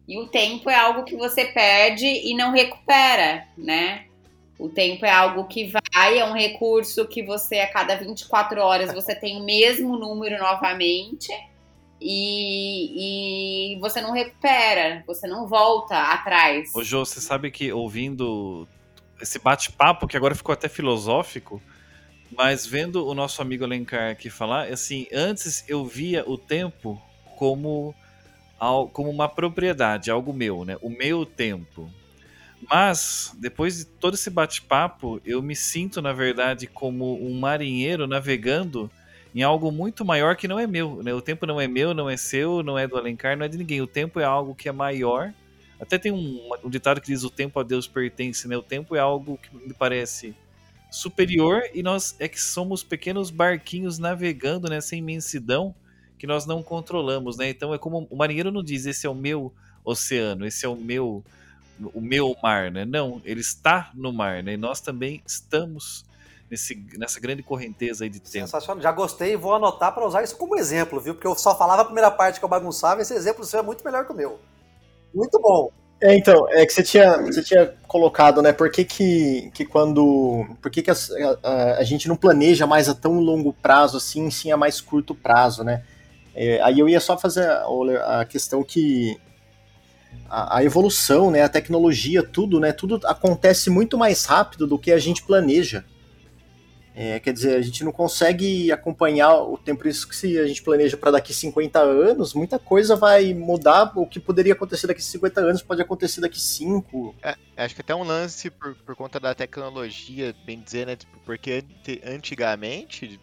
[0.07, 4.07] E o tempo é algo que você perde e não recupera, né?
[4.59, 8.93] O tempo é algo que vai, é um recurso que você, a cada 24 horas,
[8.93, 11.33] você tem o mesmo número novamente
[12.01, 16.71] e, e você não recupera, você não volta atrás.
[16.75, 18.69] Ô Jô, você sabe que ouvindo
[19.21, 21.63] esse bate-papo, que agora ficou até filosófico,
[22.37, 27.01] mas vendo o nosso amigo Alencar aqui falar, assim, antes eu via o tempo
[27.37, 27.95] como,
[28.93, 30.77] como uma propriedade, algo meu, né?
[30.81, 31.91] O meu tempo.
[32.71, 38.91] Mas, depois de todo esse bate-papo, eu me sinto, na verdade, como um marinheiro navegando
[39.35, 41.03] em algo muito maior que não é meu.
[41.03, 41.13] Né?
[41.13, 43.59] O tempo não é meu, não é seu, não é do Alencar, não é de
[43.59, 43.81] ninguém.
[43.81, 45.33] O tempo é algo que é maior.
[45.81, 48.47] Até tem um, um ditado que diz: o tempo a Deus pertence.
[48.47, 48.57] Né?
[48.57, 50.37] O tempo é algo que me parece
[50.89, 55.75] superior e nós é que somos pequenos barquinhos navegando nessa imensidão
[56.23, 57.37] que nós não controlamos.
[57.37, 57.51] Né?
[57.51, 59.53] Então é como o marinheiro não diz: esse é o meu
[59.85, 61.25] oceano, esse é o meu
[61.93, 62.85] o meu mar, né?
[62.85, 64.53] Não, ele está no mar, né?
[64.53, 66.05] E nós também estamos
[66.49, 68.47] nesse, nessa grande correnteza aí de tempo.
[68.47, 68.81] Sensacional.
[68.81, 71.15] Já gostei e vou anotar para usar isso como exemplo, viu?
[71.15, 73.85] Porque eu só falava a primeira parte que eu bagunçava, esse exemplo seu é muito
[73.85, 74.39] melhor que o meu.
[75.13, 75.73] Muito bom.
[76.01, 78.53] É, então, é que você tinha, você tinha colocado, né?
[78.53, 80.47] Por que, que, que quando.
[80.61, 80.95] Por que, que a,
[81.43, 85.17] a, a, gente não planeja mais a tão longo prazo assim, sim a mais curto
[85.17, 85.83] prazo, né?
[86.35, 89.21] É, aí eu ia só fazer a, a questão que
[90.29, 94.91] a, a, evolução, né, a tecnologia, tudo, né, tudo acontece muito mais rápido do que
[94.93, 95.85] a gente planeja.
[96.95, 100.63] É, quer dizer, a gente não consegue acompanhar o tempo, isso que se a gente
[100.63, 103.91] planeja para daqui 50 anos, muita coisa vai mudar.
[103.97, 107.15] O que poderia acontecer daqui 50 anos pode acontecer daqui 5.
[107.23, 110.95] É, acho que até um lance por, por conta da tecnologia, bem dizer, né?
[110.95, 111.65] Tipo, porque
[112.05, 113.19] antigamente,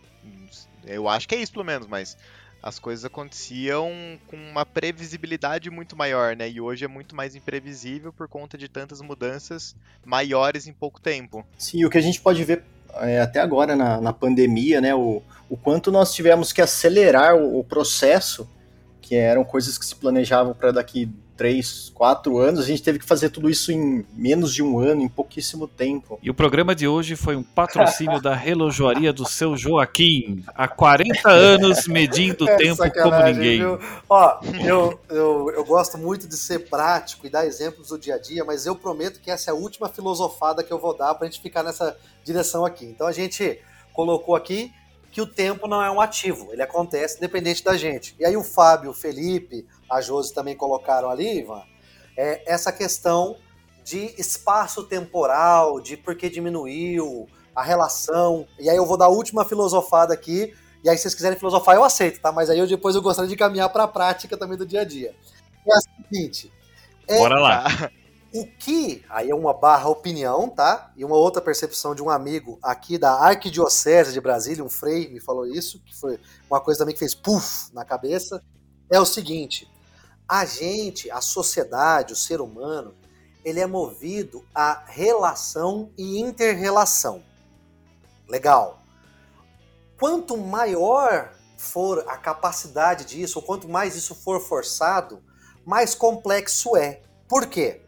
[0.88, 2.17] eu acho que é isso pelo menos, mas
[2.62, 3.91] as coisas aconteciam
[4.28, 6.50] com uma previsibilidade muito maior, né?
[6.50, 11.45] E hoje é muito mais imprevisível por conta de tantas mudanças maiores em pouco tempo.
[11.58, 12.63] Sim, o que a gente pode ver
[12.95, 14.93] é, até agora na, na pandemia, né?
[14.93, 18.50] O, o quanto nós tivemos que acelerar o, o processo,
[19.02, 23.06] que eram coisas que se planejavam para daqui três, quatro anos, a gente teve que
[23.06, 26.19] fazer tudo isso em menos de um ano, em pouquíssimo tempo.
[26.21, 31.30] E o programa de hoje foi um patrocínio da relojoaria do seu Joaquim, há 40
[31.30, 33.60] anos medindo o é tempo como ninguém.
[33.60, 33.80] Viu?
[34.10, 38.19] Ó, eu, eu, eu gosto muito de ser prático e dar exemplos do dia a
[38.19, 41.25] dia, mas eu prometo que essa é a última filosofada que eu vou dar para
[41.25, 42.84] a gente ficar nessa direção aqui.
[42.84, 43.62] Então a gente
[43.93, 44.73] colocou aqui
[45.12, 48.15] que o tempo não é um ativo, ele acontece independente da gente.
[48.19, 51.63] E aí o Fábio, o Felipe, a Josi também colocaram ali, Ivan,
[52.15, 53.38] é essa questão
[53.84, 58.48] de espaço temporal, de por que diminuiu, a relação.
[58.60, 61.76] E aí eu vou dar a última filosofada aqui, e aí se vocês quiserem filosofar
[61.76, 62.32] eu aceito, tá?
[62.32, 64.86] Mas aí eu depois eu gostaria de caminhar para a prática também do dia a
[64.86, 65.15] dia.
[65.67, 66.52] É a seguinte.
[67.08, 67.91] É, Bora lá.
[68.32, 70.92] O que, aí é uma barra opinião, tá?
[70.96, 75.20] E uma outra percepção de um amigo aqui da Arquidiocese de Brasília, um frei me
[75.20, 78.44] falou isso, que foi uma coisa também que fez puff na cabeça,
[78.92, 79.68] é o seguinte:
[80.28, 82.94] a gente, a sociedade, o ser humano,
[83.44, 87.24] ele é movido a relação e interrelação.
[88.28, 88.80] Legal.
[89.98, 95.22] Quanto maior for a capacidade disso, ou quanto mais isso for forçado,
[95.65, 97.02] mais complexo é.
[97.28, 97.82] Por quê?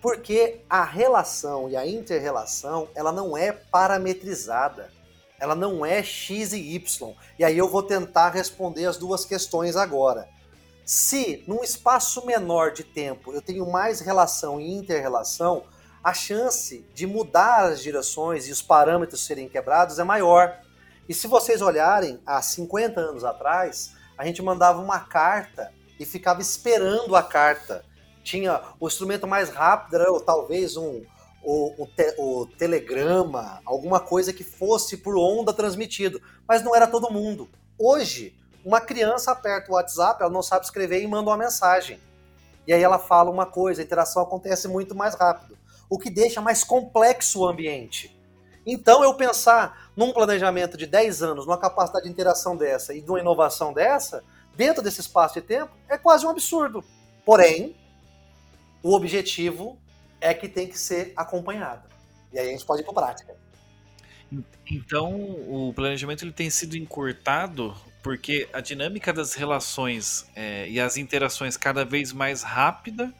[0.00, 4.92] Porque a relação e a interrelação, ela não é parametrizada.
[5.40, 7.14] Ela não é x e y.
[7.38, 10.28] E aí eu vou tentar responder as duas questões agora.
[10.84, 15.64] Se num espaço menor de tempo eu tenho mais relação e interrelação,
[16.02, 20.60] a chance de mudar as direções e os parâmetros serem quebrados é maior.
[21.08, 26.40] E se vocês olharem, há 50 anos atrás, a gente mandava uma carta e ficava
[26.40, 27.84] esperando a carta
[28.28, 31.02] tinha o instrumento mais rápido, era talvez um
[31.42, 36.86] o, o, te, o, telegrama, alguma coisa que fosse por onda transmitido, mas não era
[36.86, 37.48] todo mundo.
[37.78, 41.98] Hoje, uma criança aperta o WhatsApp, ela não sabe escrever e manda uma mensagem.
[42.66, 45.56] E aí ela fala uma coisa, a interação acontece muito mais rápido,
[45.88, 48.14] o que deixa mais complexo o ambiente.
[48.66, 53.08] Então, eu pensar num planejamento de 10 anos, numa capacidade de interação dessa e de
[53.08, 54.22] uma inovação dessa,
[54.54, 56.84] dentro desse espaço de tempo, é quase um absurdo.
[57.24, 57.74] Porém,
[58.82, 59.78] o objetivo
[60.20, 61.88] é que tem que ser acompanhado.
[62.32, 63.36] E aí a gente pode ir para prática.
[64.70, 65.14] Então,
[65.48, 71.56] o planejamento ele tem sido encurtado porque a dinâmica das relações é, e as interações
[71.56, 73.12] cada vez mais rápida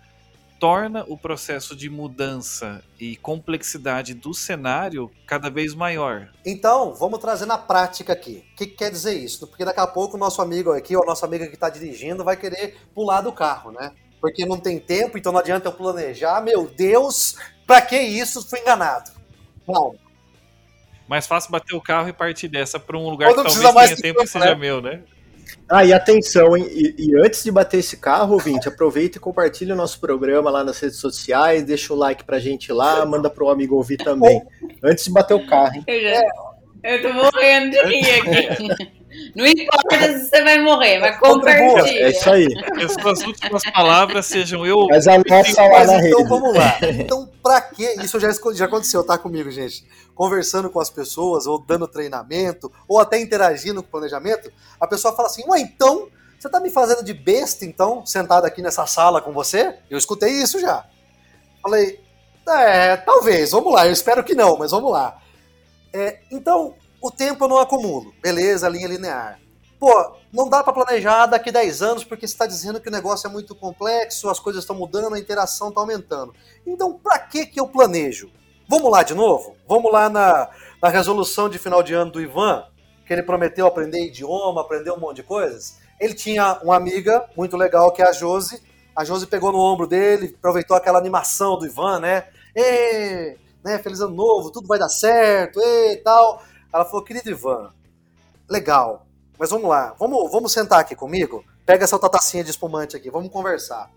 [0.58, 6.28] torna o processo de mudança e complexidade do cenário cada vez maior.
[6.44, 8.44] Então, vamos trazer na prática aqui.
[8.52, 9.46] O que, que quer dizer isso?
[9.46, 12.24] Porque daqui a pouco o nosso amigo aqui, ou a nossa amiga que está dirigindo,
[12.24, 13.92] vai querer pular do carro, né?
[14.20, 16.40] Porque não tem tempo, então não adianta eu planejar.
[16.42, 18.48] Meu Deus, pra que isso?
[18.48, 19.10] Fui enganado.
[19.66, 19.94] Não.
[21.08, 24.02] Mais fácil bater o carro e partir dessa para um lugar que talvez tenha tempo,
[24.02, 24.54] tempo que seja né?
[24.54, 25.00] meu, né?
[25.66, 26.66] Ah, e atenção, hein?
[26.70, 30.62] E, e, antes de bater esse carro, ouvinte, aproveita e compartilha o nosso programa lá
[30.62, 34.42] nas redes sociais, deixa o like pra gente lá, manda pro amigo ouvir também.
[34.82, 35.84] Antes de bater o carro, hein?
[35.86, 36.22] Eu, já,
[36.82, 38.98] eu tô morrendo de rir aqui.
[39.34, 42.04] Não importa se você vai morrer, mas compartilha.
[42.04, 42.46] É isso aí.
[42.48, 44.86] Que as suas últimas palavras sejam eu.
[44.88, 46.28] Mas a nossa lá na então rede.
[46.28, 46.78] vamos lá.
[46.82, 47.96] Então, pra quê?
[48.02, 49.84] Isso já, já aconteceu, tá comigo, gente.
[50.14, 55.14] Conversando com as pessoas, ou dando treinamento, ou até interagindo com o planejamento, a pessoa
[55.14, 59.20] fala assim: Ué, então, você tá me fazendo de besta, então, sentado aqui nessa sala
[59.20, 59.74] com você?
[59.90, 60.84] Eu escutei isso já.
[61.62, 62.00] Falei,
[62.48, 65.20] é, talvez, vamos lá, eu espero que não, mas vamos lá.
[65.92, 69.40] É, então, o tempo eu não acumulo, beleza, linha linear.
[69.78, 73.28] Pô, não dá pra planejar daqui 10 anos porque você está dizendo que o negócio
[73.28, 76.34] é muito complexo, as coisas estão mudando, a interação está aumentando.
[76.66, 78.30] Então, pra que que eu planejo?
[78.68, 79.56] Vamos lá de novo?
[79.66, 80.50] Vamos lá na,
[80.82, 82.64] na resolução de final de ano do Ivan,
[83.06, 85.78] que ele prometeu aprender idioma, aprender um monte de coisas.
[85.98, 88.62] Ele tinha uma amiga muito legal que é a Josi.
[88.94, 92.26] A Josi pegou no ombro dele, aproveitou aquela animação do Ivan, né?
[92.54, 93.78] Ê, né?
[93.78, 96.42] Feliz ano novo, tudo vai dar certo, e tal.
[96.72, 97.72] Ela falou, querido Ivan,
[98.48, 99.06] legal,
[99.38, 101.44] mas vamos lá, vamos, vamos sentar aqui comigo?
[101.64, 103.90] Pega essa outra tacinha de espumante aqui, vamos conversar.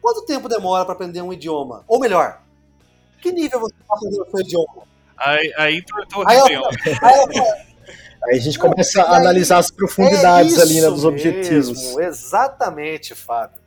[0.00, 1.84] Quanto tempo demora para aprender um idioma?
[1.88, 2.42] Ou melhor,
[3.20, 4.82] que nível você está aprendendo o seu idioma?
[5.16, 6.68] Aí, aí entortou a Aí ela,
[7.02, 7.74] aí ela
[8.26, 11.68] Aí a gente começa a aí, analisar as profundidades é ali, né, dos objetivos.
[11.68, 13.60] mesmo, exatamente, Fábio.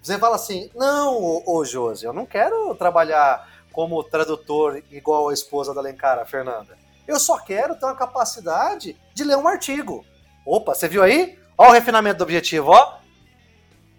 [0.00, 5.34] Você fala assim, não, ô, ô Josi, eu não quero trabalhar como tradutor igual a
[5.34, 6.78] esposa da Alencar, a Fernanda.
[7.06, 10.06] Eu só quero ter uma capacidade de ler um artigo.
[10.46, 11.38] Opa, você viu aí?
[11.58, 12.98] Ó o refinamento do objetivo, ó.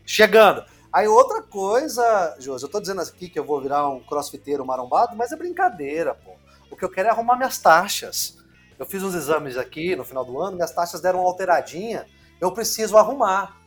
[0.06, 0.64] Chegando.
[0.92, 5.16] Aí outra coisa, Josi, eu tô dizendo aqui que eu vou virar um crossfiteiro marombado,
[5.16, 6.32] mas é brincadeira, pô.
[6.72, 8.38] O que eu quero é arrumar minhas taxas.
[8.80, 12.06] Eu fiz uns exames aqui no final do ano, minhas taxas deram uma alteradinha,
[12.40, 13.58] eu preciso arrumar.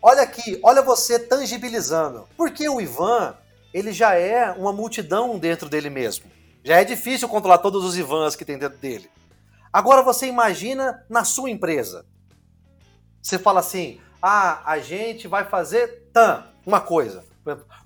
[0.00, 2.28] Olha aqui, olha você tangibilizando.
[2.36, 3.36] Porque o Ivan,
[3.74, 6.24] ele já é uma multidão dentro dele mesmo.
[6.62, 9.10] Já é difícil controlar todos os Ivans que tem dentro dele.
[9.72, 12.06] Agora você imagina na sua empresa.
[13.20, 17.24] Você fala assim: ah, a gente vai fazer tan, uma coisa.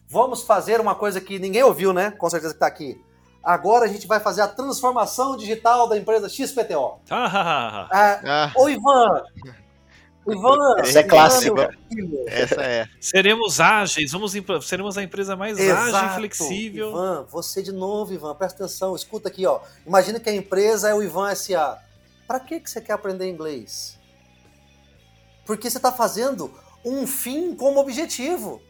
[0.07, 2.11] Vamos fazer uma coisa que ninguém ouviu, né?
[2.11, 3.03] Com certeza que tá aqui.
[3.43, 7.01] Agora a gente vai fazer a transformação digital da empresa XPTO.
[7.11, 9.23] Ah, Ah, Ah, Ô Ivan!
[10.27, 10.81] Ivan!
[10.81, 11.77] Essa é clássica.
[11.91, 12.89] Ivan, essa é.
[13.01, 16.13] seremos ágeis, vamos seremos a empresa mais ágil Exato.
[16.13, 16.89] e flexível.
[16.91, 19.61] Ivan, você de novo, Ivan, presta atenção, escuta aqui, ó.
[19.87, 21.79] Imagina que a empresa é o Ivan SA.
[22.27, 23.99] Para que, que você quer aprender inglês?
[25.47, 26.53] Porque você está fazendo
[26.85, 28.61] um fim como objetivo.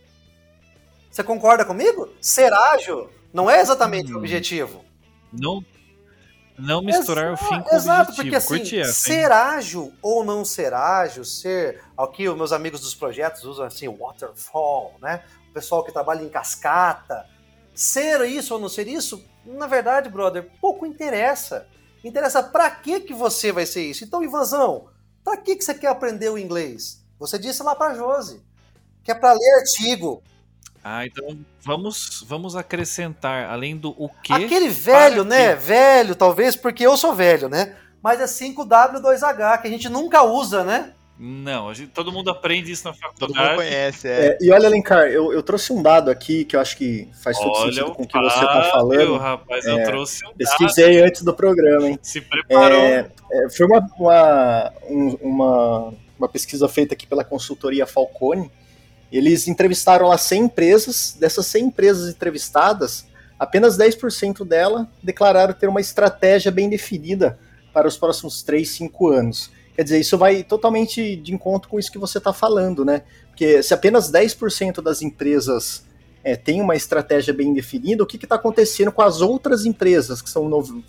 [1.10, 2.08] Você concorda comigo?
[2.20, 4.18] Ser ágil não é exatamente o Hum.
[4.18, 4.84] objetivo.
[5.32, 5.64] Não,
[6.58, 8.46] não misturar o fim com o Exato, objetivo.
[8.46, 11.82] porque assim, ser ágil ou não ser ágil, ser.
[11.96, 15.22] Aqui, os meus amigos dos projetos usam assim, waterfall, né?
[15.50, 17.26] O pessoal que trabalha em cascata.
[17.74, 21.66] Ser isso ou não ser isso, na verdade, brother, pouco interessa.
[22.02, 24.04] Interessa pra que, que você vai ser isso.
[24.04, 24.88] Então, Ivanzão,
[25.22, 27.04] pra que, que você quer aprender o inglês?
[27.18, 28.42] Você disse lá pra Josi,
[29.04, 30.22] que é pra ler artigo.
[30.82, 34.32] Ah, então vamos, vamos acrescentar, além do o que.
[34.32, 35.50] Aquele velho, né?
[35.50, 35.54] quê?
[35.56, 37.74] Velho, talvez porque eu sou velho, né?
[38.02, 40.92] Mas é 5W2H, que a gente nunca usa, né?
[41.20, 43.56] Não, a gente- todo mundo aprende isso na Todo mundo faculdade.
[43.56, 44.26] conhece, é.
[44.28, 47.36] É, e olha, Alencar, eu, eu trouxe um dado aqui que eu acho que faz
[47.36, 49.16] todo Olha sentido com o que você está falando.
[49.18, 51.98] rapaz, É, eu trouxe um dado, Pesquisei antes do programa, hein?
[52.00, 52.78] se preparou.
[52.78, 58.48] É, é, foi uma, uma, um- uma, uma pesquisa feita aqui pela consultoria Falcone.
[59.10, 61.16] Eles entrevistaram lá 100 empresas.
[61.18, 63.06] Dessas 100 empresas entrevistadas,
[63.38, 67.38] apenas 10% dela declararam ter uma estratégia bem definida
[67.72, 69.50] para os próximos 3, 5 anos.
[69.74, 73.02] Quer dizer, isso vai totalmente de encontro com isso que você está falando, né?
[73.28, 75.84] Porque se apenas 10% das empresas
[76.24, 80.28] é, têm uma estratégia bem definida, o que está acontecendo com as outras empresas, que
[80.28, 80.82] são no-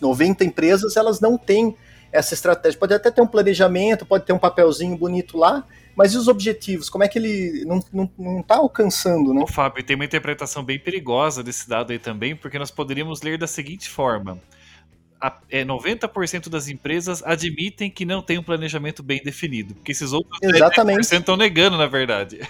[0.00, 1.74] 90 empresas, elas não têm
[2.12, 2.78] essa estratégia.
[2.78, 6.88] Pode até ter um planejamento, pode ter um papelzinho bonito lá, mas e os objetivos?
[6.88, 9.42] Como é que ele não, não, não tá alcançando, né?
[9.42, 13.38] Ô, Fábio, tem uma interpretação bem perigosa desse dado aí também, porque nós poderíamos ler
[13.38, 14.40] da seguinte forma.
[15.20, 20.12] A, é, 90% das empresas admitem que não tem um planejamento bem definido, porque esses
[20.12, 21.00] outros Exatamente.
[21.00, 22.40] 10% estão negando, na verdade.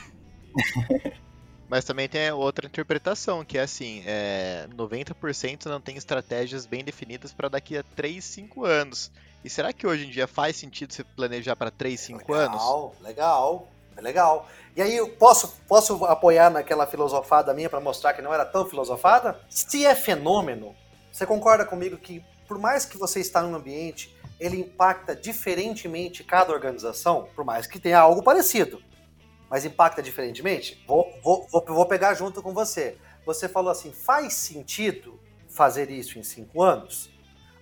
[1.69, 7.33] Mas também tem outra interpretação, que é assim, é, 90% não tem estratégias bem definidas
[7.33, 9.11] para daqui a 3, 5 anos.
[9.45, 12.63] E será que hoje em dia faz sentido você planejar para 3, 5 anos?
[12.63, 14.49] Legal, legal, é legal.
[14.75, 18.67] E aí, eu posso, posso apoiar naquela filosofada minha para mostrar que não era tão
[18.67, 19.39] filosofada?
[19.51, 20.75] Se é fenômeno,
[21.13, 26.51] você concorda comigo que, por mais que você está num ambiente, ele impacta diferentemente cada
[26.51, 28.83] organização, por mais que tenha algo parecido,
[29.51, 30.83] mas impacta diferentemente?
[30.89, 32.97] Vou, vou, vou, vou pegar junto com você.
[33.27, 37.11] Você falou assim: faz sentido fazer isso em cinco anos?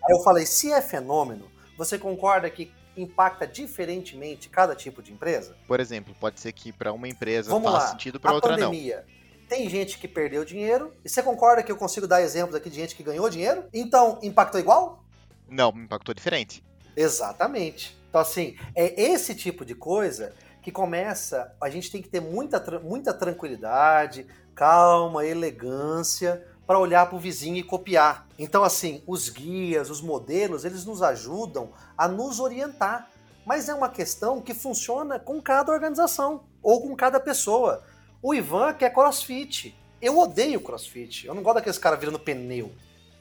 [0.04, 5.56] Aí eu falei: se é fenômeno, você concorda que impacta diferentemente cada tipo de empresa?
[5.66, 7.90] Por exemplo, pode ser que para uma empresa Vamos faça lá.
[7.92, 9.04] sentido, para a outra pandemia.
[9.48, 10.92] Tem gente que perdeu dinheiro.
[11.04, 13.64] E você concorda que eu consigo dar exemplos aqui de gente que ganhou dinheiro?
[13.72, 15.04] Então, impactou igual?
[15.48, 15.72] não.
[15.72, 16.64] Não, impactou diferente.
[16.96, 17.98] Exatamente.
[18.08, 21.54] Então, assim, é esse tipo de coisa que começa.
[21.60, 27.56] A gente tem que ter muita, muita tranquilidade, calma, elegância para olhar para o vizinho
[27.56, 28.26] e copiar.
[28.38, 33.08] Então, assim, os guias, os modelos, eles nos ajudam a nos orientar.
[33.44, 37.82] Mas é uma questão que funciona com cada organização ou com cada pessoa.
[38.22, 39.76] O Ivan quer crossfit.
[40.00, 41.26] Eu odeio crossfit.
[41.26, 42.72] Eu não gosto daqueles caras virando pneu.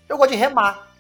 [0.08, 0.92] Eu gosto de remar.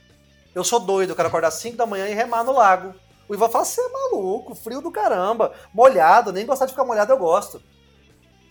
[0.53, 2.93] Eu sou doido, eu quero acordar às 5 da manhã e remar no lago.
[3.29, 7.13] O Ivan fala: você é maluco, frio do caramba, molhado, nem gostar de ficar molhado
[7.13, 7.61] eu gosto.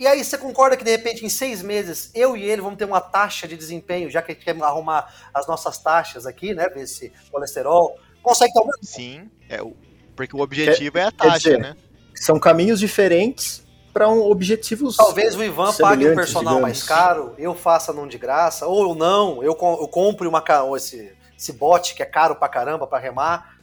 [0.01, 2.87] E aí, você concorda que de repente em seis meses eu e ele vamos ter
[2.87, 6.71] uma taxa de desempenho, já que a gente quer arrumar as nossas taxas aqui, né?
[6.71, 7.99] Ver esse colesterol.
[8.23, 8.79] Consegue ter aumento?
[8.87, 9.77] Sim, é o,
[10.17, 11.77] porque o objetivo é a quer taxa, dizer, né?
[12.15, 14.97] São caminhos diferentes para um objetivos.
[14.97, 16.63] Talvez o Ivan pague um personal digamos.
[16.63, 20.43] mais caro, eu faça num de graça, ou eu não, eu, eu compre uma,
[20.79, 23.60] esse, esse bote que é caro pra caramba pra remar.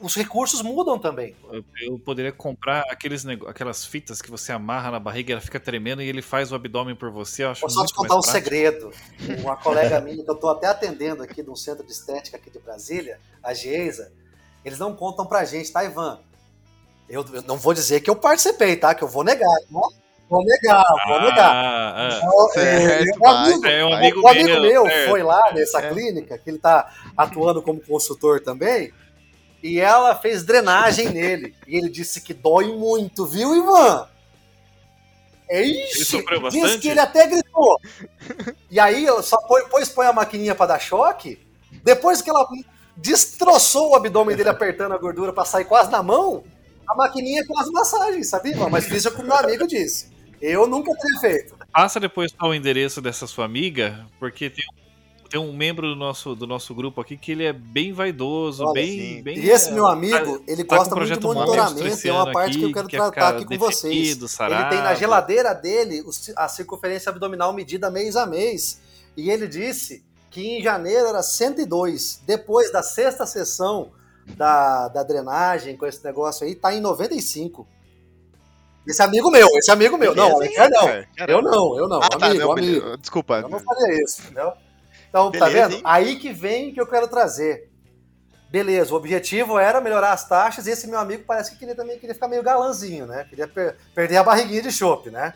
[0.00, 1.34] Os recursos mudam também.
[1.80, 6.02] Eu, poderia comprar aqueles, nego- aquelas fitas que você amarra na barriga, ela fica tremendo
[6.02, 7.44] e ele faz o abdômen por você.
[7.44, 8.32] Eu acho Vou só te contar um prático.
[8.32, 8.90] segredo.
[9.40, 12.50] Uma colega minha, que eu tô até atendendo aqui de um centro de estética aqui
[12.50, 14.12] de Brasília, a Geisa,
[14.64, 16.18] eles não contam pra gente, tá, Ivan?
[17.08, 18.94] Eu, eu não vou dizer que eu participei, tá?
[18.94, 19.48] Que eu vou negar.
[19.70, 19.88] Não,
[20.28, 21.50] vou negar, vou negar.
[21.54, 22.16] Ah, ah.
[22.18, 25.80] Então, Certo, um vai, amigo, é um um amigo amigo meu, meu foi lá nessa
[25.80, 25.90] É.
[25.92, 28.92] clínica, que ele tá atuando como consultor também,
[29.64, 31.54] e ela fez drenagem nele.
[31.66, 34.06] E ele disse que dói muito, viu, Ivan?
[35.48, 36.04] É isso.
[36.04, 37.80] sofreu Diz que ele até gritou.
[38.70, 41.38] E aí, eu só põe, depois põe a maquininha pra dar choque.
[41.82, 42.46] Depois que ela
[42.94, 46.44] destroçou o abdômen dele apertando a gordura pra sair quase na mão,
[46.86, 48.52] a maquininha quase massagem, sabia?
[48.52, 48.68] Ivan?
[48.68, 50.12] Mas fiz o que o meu amigo disse.
[50.42, 51.56] Eu nunca teria feito.
[51.72, 54.83] Passa depois o endereço dessa sua amiga, porque tem, um-
[55.28, 58.74] tem um membro do nosso, do nosso grupo aqui que ele é bem vaidoso, Olha,
[58.74, 59.38] bem, bem.
[59.38, 62.56] E esse é, meu amigo, ele tá gosta um muito de monitoramento, é uma parte
[62.56, 63.92] ano que eu quero que é tratar aqui com vocês.
[63.92, 64.98] definido, Ele tem na sarado.
[64.98, 66.02] geladeira dele
[66.36, 68.80] a circunferência abdominal medida mês a mês.
[69.16, 72.22] E ele disse que em janeiro era 102.
[72.26, 73.92] Depois da sexta sessão
[74.36, 77.66] da, da drenagem, com esse negócio aí, tá em 95.
[78.86, 80.14] Esse amigo meu, esse amigo meu.
[80.14, 81.04] não, Beleza, Alencar não.
[81.16, 81.32] cara.
[81.32, 82.02] Eu não, eu não.
[82.02, 82.96] Ah, tá, amigo, não, amigo.
[82.98, 83.40] Desculpa.
[83.40, 84.52] Eu não faria isso, entendeu?
[85.14, 85.74] Então, tá Beleza, vendo?
[85.76, 85.80] hein?
[85.84, 87.70] Aí que vem que eu quero trazer.
[88.50, 91.96] Beleza, o objetivo era melhorar as taxas e esse meu amigo parece que queria também
[92.00, 93.24] queria ficar meio galanzinho, né?
[93.30, 95.34] Queria per- perder a barriguinha de chope, né?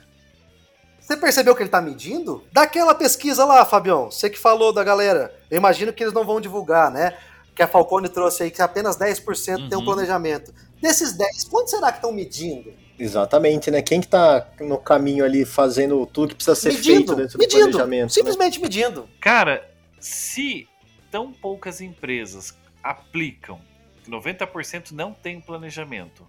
[1.01, 2.45] Você percebeu que ele tá medindo?
[2.53, 6.41] Daquela pesquisa lá, Fabião, você que falou da galera, eu imagino que eles não vão
[6.41, 7.17] divulgar, né?
[7.55, 9.85] Que a Falcone trouxe aí que apenas 10% tem um Uhum.
[9.85, 10.53] planejamento.
[10.83, 12.73] Desses 10, quanto será que estão medindo?
[12.99, 13.81] Exatamente, né?
[13.81, 18.03] Quem que tá no caminho ali fazendo tudo que precisa ser feito dentro do planejamento?
[18.03, 18.09] né?
[18.09, 19.09] simplesmente medindo.
[19.21, 19.68] Cara,
[20.01, 20.69] se
[21.11, 23.61] tão poucas empresas aplicam,
[24.05, 26.27] que 90% não tem planejamento,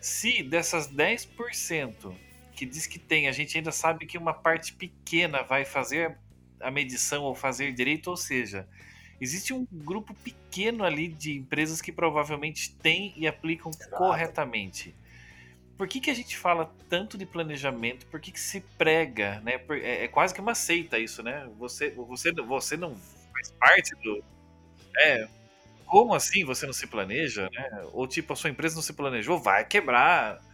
[0.00, 2.14] se dessas 10%
[2.54, 6.18] que diz que tem, a gente ainda sabe que uma parte pequena vai fazer
[6.60, 8.68] a medição ou fazer direito, ou seja,
[9.20, 14.94] existe um grupo pequeno ali de empresas que provavelmente têm e aplicam corretamente.
[15.80, 18.04] Por que, que a gente fala tanto de planejamento?
[18.08, 19.40] Por que, que se prega?
[19.40, 19.58] Né?
[19.82, 21.48] É, é quase que uma seita isso, né?
[21.58, 22.94] Você, você, você não
[23.32, 24.22] faz parte do.
[24.98, 25.26] É.
[25.86, 27.48] Como assim você não se planeja?
[27.50, 27.88] Né?
[27.94, 30.44] Ou tipo, a sua empresa não se planejou, vai quebrar.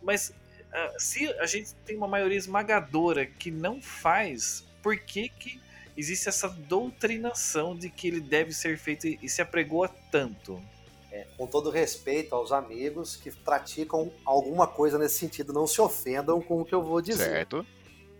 [0.00, 0.32] Mas
[0.72, 5.60] ah, se a gente tem uma maioria esmagadora que não faz, por que, que
[5.96, 10.62] existe essa doutrinação de que ele deve ser feito e, se apregoa tanto?
[11.36, 16.60] Com todo respeito aos amigos que praticam alguma coisa nesse sentido, não se ofendam com
[16.60, 17.24] o que eu vou dizer.
[17.24, 17.66] Certo.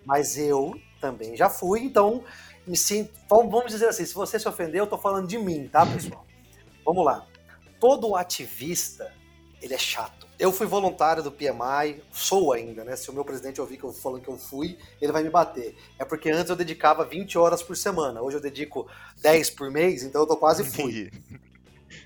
[0.04, 2.24] Mas eu também já fui, então
[2.66, 3.12] me sinto.
[3.28, 6.26] Vamos vamos dizer assim: se você se ofendeu, eu tô falando de mim, tá, pessoal?
[6.85, 7.26] Vamos lá.
[7.80, 9.12] Todo ativista,
[9.61, 10.26] ele é chato.
[10.38, 12.94] Eu fui voluntário do PMI, sou ainda, né?
[12.94, 15.74] Se o meu presidente ouvir que eu falando que eu fui, ele vai me bater.
[15.98, 18.20] É porque antes eu dedicava 20 horas por semana.
[18.20, 18.87] Hoje eu dedico
[19.22, 21.11] 10 por mês, então eu tô quase fui.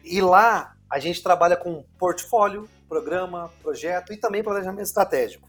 [0.04, 5.48] E lá a gente trabalha com portfólio, programa, projeto e também planejamento estratégico.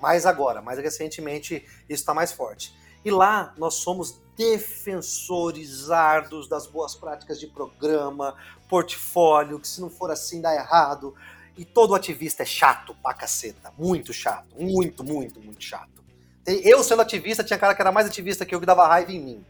[0.00, 1.56] Mas agora, mais recentemente,
[1.88, 2.72] isso está mais forte.
[3.04, 8.36] E lá nós somos defensores árduos das boas práticas de programa,
[8.68, 11.14] portfólio, que se não for assim dá errado.
[11.56, 13.72] E todo ativista é chato pra caceta.
[13.78, 14.46] Muito chato.
[14.58, 16.04] Muito, muito, muito chato.
[16.46, 19.20] Eu, sendo ativista, tinha cara que era mais ativista que eu que dava raiva em
[19.20, 19.44] mim.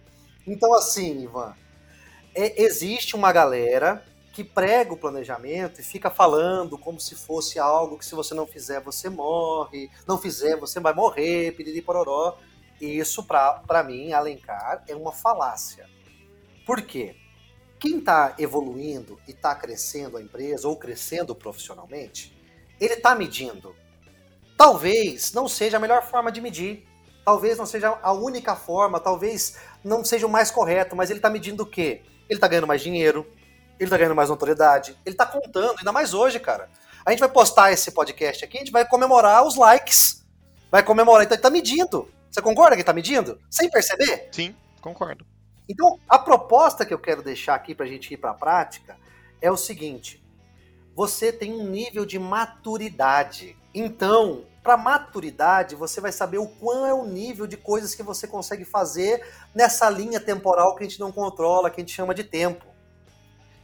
[0.47, 1.55] Então, assim, Ivan,
[2.35, 4.03] é- existe uma galera
[4.37, 8.47] que prega o planejamento e fica falando como se fosse algo que se você não
[8.47, 12.37] fizer você morre, não fizer você vai morrer, piriri pororó.
[12.79, 15.89] E isso para mim, Alencar, é uma falácia.
[16.67, 17.17] Por quê?
[17.79, 22.39] Quem está evoluindo e está crescendo a empresa ou crescendo profissionalmente,
[22.79, 23.75] ele está medindo.
[24.55, 26.87] Talvez não seja a melhor forma de medir,
[27.25, 31.31] talvez não seja a única forma, talvez não seja o mais correto, mas ele está
[31.31, 32.03] medindo o quê?
[32.29, 33.27] Ele está ganhando mais dinheiro,
[33.79, 36.69] ele tá ganhando mais notoriedade, ele tá contando, ainda mais hoje, cara.
[37.05, 40.25] A gente vai postar esse podcast aqui, a gente vai comemorar os likes.
[40.71, 42.11] Vai comemorar, então ele tá medindo.
[42.31, 43.41] Você concorda que ele tá medindo?
[43.49, 44.29] Sem perceber?
[44.33, 45.25] Sim, concordo.
[45.69, 48.97] Então, a proposta que eu quero deixar aqui pra gente ir pra prática
[49.41, 50.23] é o seguinte:
[50.95, 53.57] você tem um nível de maturidade.
[53.75, 58.27] Então, para maturidade, você vai saber o quão é o nível de coisas que você
[58.27, 59.25] consegue fazer
[59.55, 62.76] nessa linha temporal que a gente não controla, que a gente chama de tempo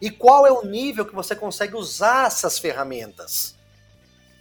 [0.02, 3.54] e qual é o nível que você consegue usar essas ferramentas.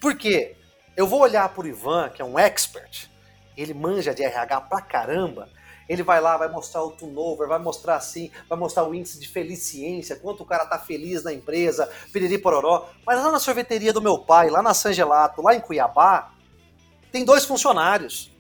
[0.02, 0.58] Por quê?
[0.98, 3.08] Eu vou olhar para o Ivan, que é um expert,
[3.56, 5.48] ele manja de RH pra caramba,
[5.88, 9.28] ele vai lá, vai mostrar o turnover, vai mostrar assim, vai mostrar o índice de
[9.28, 12.90] feliciência, quanto o cara tá feliz na empresa, piriri pororó.
[13.06, 16.32] Mas lá na sorveteria do meu pai, lá na San Gelato, lá em Cuiabá,
[17.12, 18.36] tem dois funcionários.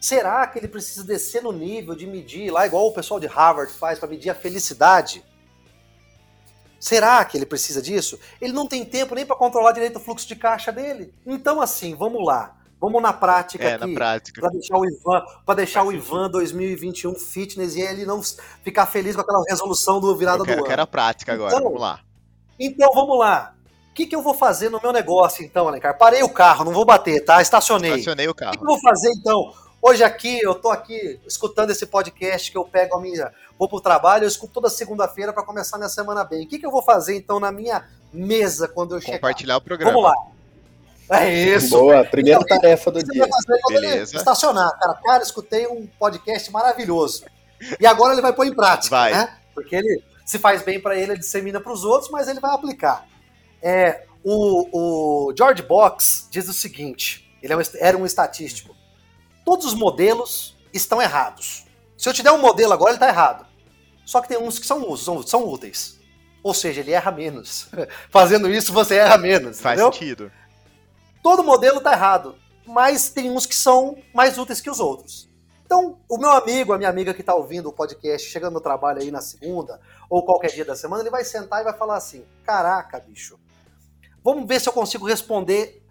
[0.00, 3.72] Será que ele precisa descer no nível de medir, lá igual o pessoal de Harvard
[3.72, 5.22] faz para medir a felicidade?
[6.84, 8.20] Será que ele precisa disso?
[8.38, 11.14] Ele não tem tempo nem para controlar direito o fluxo de caixa dele.
[11.24, 12.58] Então, assim, vamos lá.
[12.78, 13.86] Vamos na prática é, aqui.
[13.86, 14.38] Na prática.
[14.38, 18.20] Para deixar o Ivan, para deixar o Ivan 2021 fitness e ele não
[18.62, 20.66] ficar feliz com aquela resolução do virada eu quero, do ano.
[20.66, 21.54] Eu quero a prática agora.
[21.54, 22.00] Então, vamos lá.
[22.60, 23.54] Então, vamos lá.
[23.90, 25.96] O que, que eu vou fazer no meu negócio, então, Alencar?
[25.96, 27.40] Parei o carro, não vou bater, tá?
[27.40, 27.92] Estacionei.
[27.92, 28.50] Estacionei o carro.
[28.50, 29.54] O que, que eu vou fazer, então?
[29.86, 33.30] Hoje aqui, eu tô aqui escutando esse podcast que eu pego a minha.
[33.58, 36.46] Vou pro trabalho, eu escuto toda segunda-feira para começar minha semana bem.
[36.46, 39.18] O que, que eu vou fazer então na minha mesa quando eu chegar?
[39.18, 39.92] Compartilhar o programa.
[39.92, 41.20] Vamos lá.
[41.20, 41.78] É isso.
[41.78, 43.28] Boa, primeira então, tarefa do dia.
[43.68, 44.16] Beleza.
[44.16, 44.70] Estacionar.
[44.78, 47.26] Cara, cara, escutei um podcast maravilhoso.
[47.78, 49.12] E agora ele vai pôr em prática, vai.
[49.12, 49.36] né?
[49.54, 52.54] Porque ele se faz bem para ele, ele dissemina para os outros, mas ele vai
[52.54, 53.06] aplicar.
[53.60, 58.73] É, o, o George Box diz o seguinte: ele é era um estatístico
[59.44, 61.66] todos os modelos estão errados.
[61.96, 63.46] Se eu te der um modelo agora, ele está errado.
[64.04, 65.98] Só que tem uns que são, são, são úteis.
[66.42, 67.68] Ou seja, ele erra menos.
[68.10, 69.60] Fazendo isso, você erra menos.
[69.60, 69.92] Faz entendeu?
[69.92, 70.32] sentido.
[71.22, 72.36] Todo modelo está errado,
[72.66, 75.28] mas tem uns que são mais úteis que os outros.
[75.64, 79.00] Então, o meu amigo, a minha amiga que está ouvindo o podcast, chegando no trabalho
[79.00, 79.80] aí na segunda,
[80.10, 83.40] ou qualquer dia da semana, ele vai sentar e vai falar assim: Caraca, bicho,
[84.22, 85.82] vamos ver se eu consigo responder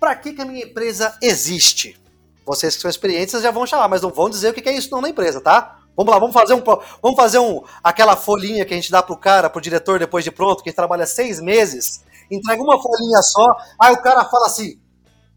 [0.00, 2.00] para que, que a minha empresa existe.
[2.44, 4.90] Vocês que são experientes já vão chamar, mas não vão dizer o que é isso
[4.90, 5.78] não na empresa, tá?
[5.96, 6.62] Vamos lá, vamos fazer um,
[7.02, 10.30] vamos fazer um, aquela folhinha que a gente dá pro cara, pro diretor depois de
[10.30, 13.46] pronto, que trabalha seis meses, entrega uma folhinha só,
[13.80, 14.80] aí o cara fala assim,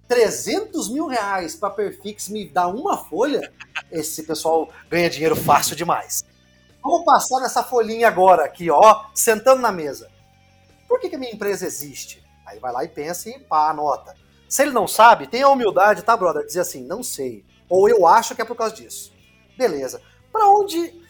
[0.08, 3.52] 300 mil reais para Perfix me dá uma folha,
[3.92, 6.26] esse pessoal ganha dinheiro fácil demais.
[6.82, 10.10] Vamos passar nessa folhinha agora aqui, ó, sentando na mesa.
[10.88, 12.24] Por que, que a minha empresa existe?
[12.46, 14.16] Aí vai lá e pensa e pá, anota.
[14.48, 16.46] Se ele não sabe, tenha a humildade, tá, brother?
[16.46, 17.46] Dizer assim, não sei.
[17.70, 19.12] Ou eu acho que é por causa disso.
[19.58, 20.02] Beleza.
[20.32, 21.06] Para onde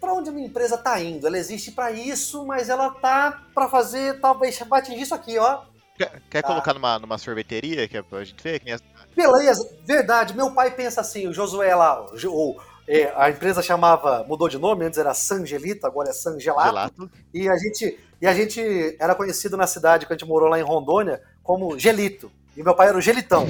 [0.00, 1.26] para onde a minha empresa tá indo?
[1.26, 5.64] Ela existe para isso, mas ela tá para fazer, talvez, vai atingir isso aqui, ó.
[5.94, 6.48] Quer, quer tá.
[6.48, 8.60] colocar numa, numa sorveteria que é pra gente ver?
[8.60, 8.78] Quem é...
[9.14, 10.34] Beleza, verdade.
[10.34, 14.86] Meu pai pensa assim, o Josué lá, ou é, a empresa chamava, mudou de nome,
[14.86, 16.70] antes era Sangelito, agora é Sangelato.
[16.70, 17.10] Gelato.
[17.34, 20.58] E a gente e a gente era conhecido na cidade, quando a gente morou lá
[20.58, 22.30] em Rondônia, como Gelito.
[22.56, 23.46] E meu pai era o Gelitão.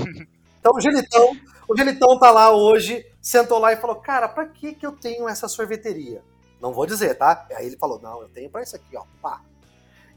[0.60, 1.36] Então o Gelitão,
[1.66, 5.28] o Gelitão tá lá hoje, sentou lá e falou: Cara, pra que, que eu tenho
[5.28, 6.22] essa sorveteria?
[6.60, 7.46] Não vou dizer, tá?
[7.56, 9.04] Aí ele falou: Não, eu tenho pra isso aqui, ó.
[9.22, 9.40] Pá.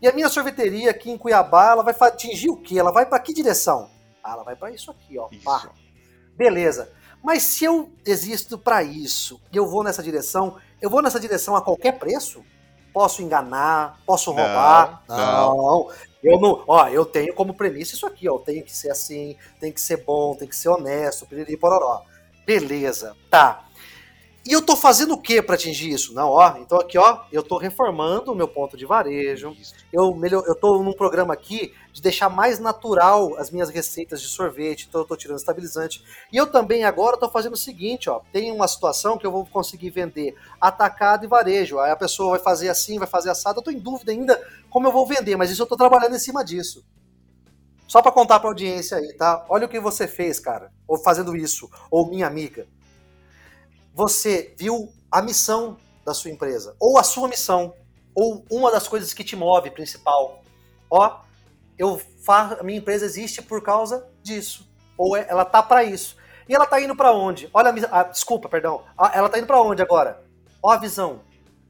[0.02, 2.78] E a minha sorveteria aqui em Cuiabá, ela vai atingir o quê?
[2.78, 3.90] Ela vai para que direção?
[4.22, 5.30] Ah, ela vai para isso aqui, ó.
[5.32, 5.46] Isso.
[5.46, 5.70] Pá.
[6.36, 6.92] Beleza.
[7.24, 11.56] Mas se eu existo para isso e eu vou nessa direção, eu vou nessa direção
[11.56, 12.44] a qualquer preço?
[12.94, 14.00] Posso enganar?
[14.06, 15.04] Posso roubar?
[15.08, 15.18] Não.
[15.18, 15.58] não.
[15.58, 15.89] não.
[16.24, 19.74] Eu não, ó, eu tenho como premissa isso aqui, ó, tem que ser assim, tem
[19.74, 22.02] que ser bom, tem que ser honesto, piriri pororó.
[22.46, 23.66] Beleza, tá.
[24.46, 26.14] E eu tô fazendo o que para atingir isso?
[26.14, 29.56] Não, ó, então aqui, ó, eu tô reformando o meu ponto de varejo.
[29.91, 34.28] Eu melhor, eu tô num programa aqui de deixar mais natural as minhas receitas de
[34.28, 36.04] sorvete, então eu tô tirando estabilizante.
[36.30, 39.46] E eu também agora tô fazendo o seguinte, ó, tem uma situação que eu vou
[39.46, 41.80] conseguir vender atacado e varejo.
[41.80, 44.38] Aí a pessoa vai fazer assim, vai fazer assado, eu tô em dúvida ainda
[44.70, 46.84] como eu vou vender, mas isso eu tô trabalhando em cima disso.
[47.88, 49.46] Só para contar para audiência aí, tá?
[49.48, 52.68] Olha o que você fez, cara, ou fazendo isso, ou minha amiga
[53.94, 57.74] você viu a missão da sua empresa, ou a sua missão.
[58.16, 60.44] Ou uma das coisas que te move principal.
[60.89, 61.22] Ó,
[61.78, 64.70] eu faço, a minha empresa existe por causa disso.
[64.98, 66.16] Ou é, ela tá para isso.
[66.48, 67.50] E ela tá indo para onde?
[67.54, 68.84] Olha a, ah, desculpa, perdão.
[68.98, 70.24] Ah, ela tá indo para onde agora?
[70.62, 71.22] Ó a visão.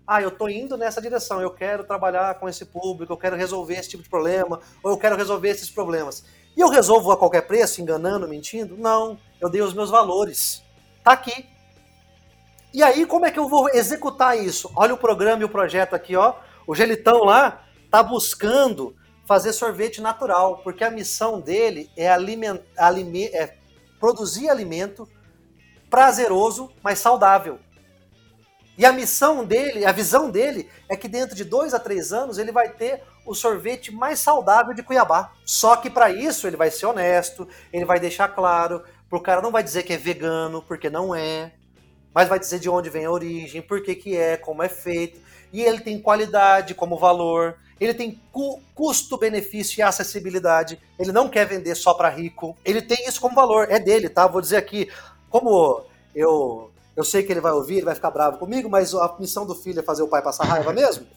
[0.05, 3.75] Ah, eu tô indo nessa direção, eu quero trabalhar com esse público, eu quero resolver
[3.75, 6.25] esse tipo de problema, ou eu quero resolver esses problemas.
[6.57, 8.77] E eu resolvo a qualquer preço, enganando, mentindo?
[8.77, 10.61] Não, eu dei os meus valores.
[11.01, 11.52] Tá aqui.
[12.73, 14.71] E aí, como é que eu vou executar isso?
[14.75, 16.33] Olha o programa e o projeto aqui, ó.
[16.65, 18.95] O Gelitão lá tá buscando
[19.27, 22.59] fazer sorvete natural, porque a missão dele é, aliment,
[23.31, 23.53] é
[23.99, 25.07] produzir alimento
[25.87, 27.59] prazeroso, mas saudável.
[28.75, 32.39] E a missão dele, a visão dele, é que dentro de dois a três anos
[32.39, 35.31] ele vai ter o sorvete mais saudável de Cuiabá.
[35.45, 39.51] Só que para isso ele vai ser honesto, ele vai deixar claro, pro cara não
[39.51, 41.53] vai dizer que é vegano, porque não é,
[42.13, 45.19] mas vai dizer de onde vem a origem, por que, que é, como é feito.
[45.51, 50.79] E ele tem qualidade como valor, ele tem cu custo-benefício e acessibilidade.
[50.97, 52.55] Ele não quer vender só para rico.
[52.63, 54.27] Ele tem isso como valor, é dele, tá?
[54.27, 54.89] Vou dizer aqui,
[55.29, 55.83] como
[56.15, 59.45] eu eu sei que ele vai ouvir, ele vai ficar bravo comigo, mas a missão
[59.45, 61.07] do filho é fazer o pai passar raiva mesmo.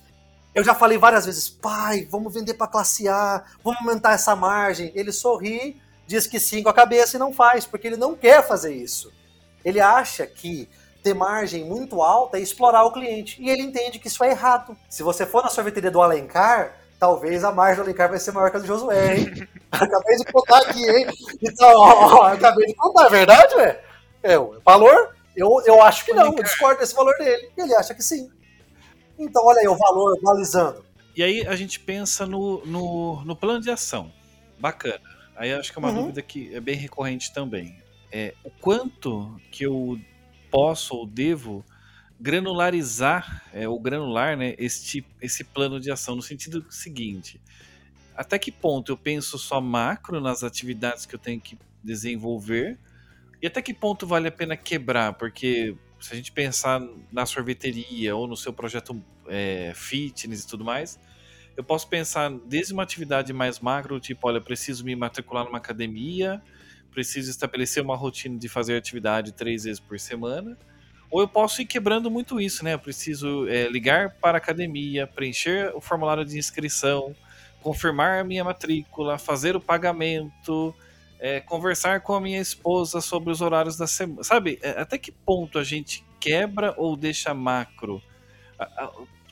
[0.54, 4.90] Eu já falei várias vezes, pai, vamos vender para classe A, vamos aumentar essa margem.
[4.94, 8.46] Ele sorri, diz que sim com a cabeça e não faz, porque ele não quer
[8.46, 9.12] fazer isso.
[9.62, 10.66] Ele acha que
[11.06, 13.40] ter margem muito alta é explorar o cliente.
[13.40, 14.76] E ele entende que isso é errado.
[14.88, 18.50] Se você for na sorveteria do Alencar, talvez a margem do Alencar vai ser maior
[18.50, 19.48] que a do Josué, hein?
[19.70, 21.06] acabei de contar aqui, hein?
[21.40, 23.80] Então, ó, ó, acabei de contar, é verdade, ué?
[24.20, 27.50] É, o valor eu, eu acho que não, eu discordo desse valor dele.
[27.56, 28.28] Ele acha que sim.
[29.16, 30.84] Então, olha aí o valor balizando.
[31.14, 34.10] E aí a gente pensa no, no, no plano de ação.
[34.58, 35.00] Bacana.
[35.36, 36.02] Aí acho que é uma uhum.
[36.02, 37.78] dúvida que é bem recorrente também.
[38.10, 39.98] É o quanto que eu
[40.56, 41.62] posso ou devo
[42.18, 47.38] granularizar, é, ou granular, né, este, esse plano de ação, no sentido seguinte.
[48.16, 52.78] Até que ponto eu penso só macro nas atividades que eu tenho que desenvolver
[53.42, 55.12] e até que ponto vale a pena quebrar?
[55.12, 56.80] Porque se a gente pensar
[57.12, 58.98] na sorveteria ou no seu projeto
[59.28, 60.98] é, fitness e tudo mais,
[61.54, 66.42] eu posso pensar desde uma atividade mais macro, tipo, olha, preciso me matricular numa academia,
[66.96, 70.56] preciso estabelecer uma rotina de fazer atividade três vezes por semana,
[71.10, 72.72] ou eu posso ir quebrando muito isso, né?
[72.72, 77.14] Eu preciso é, ligar para a academia, preencher o formulário de inscrição,
[77.60, 80.74] confirmar a minha matrícula, fazer o pagamento,
[81.20, 84.24] é, conversar com a minha esposa sobre os horários da semana.
[84.24, 88.02] Sabe, é, até que ponto a gente quebra ou deixa macro?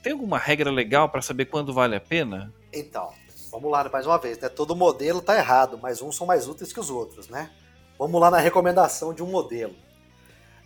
[0.03, 2.53] Tem alguma regra legal para saber quando vale a pena?
[2.71, 3.11] Então,
[3.55, 4.49] vamos lá mais uma vez, né?
[4.49, 7.51] Todo modelo tá errado, mas uns são mais úteis que os outros, né?
[7.99, 9.77] Vamos lá na recomendação de um modelo.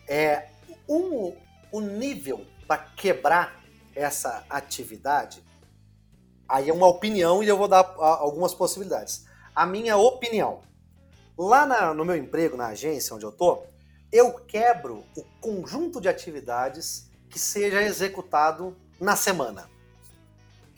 [0.08, 0.48] É
[0.88, 1.36] um,
[1.70, 3.60] o nível para quebrar
[3.94, 5.44] essa atividade,
[6.48, 9.26] aí é uma opinião e eu vou dar algumas possibilidades.
[9.54, 10.62] A minha opinião,
[11.38, 13.62] Lá na, no meu emprego, na agência onde eu tô,
[14.10, 19.70] eu quebro o conjunto de atividades que seja executado na semana.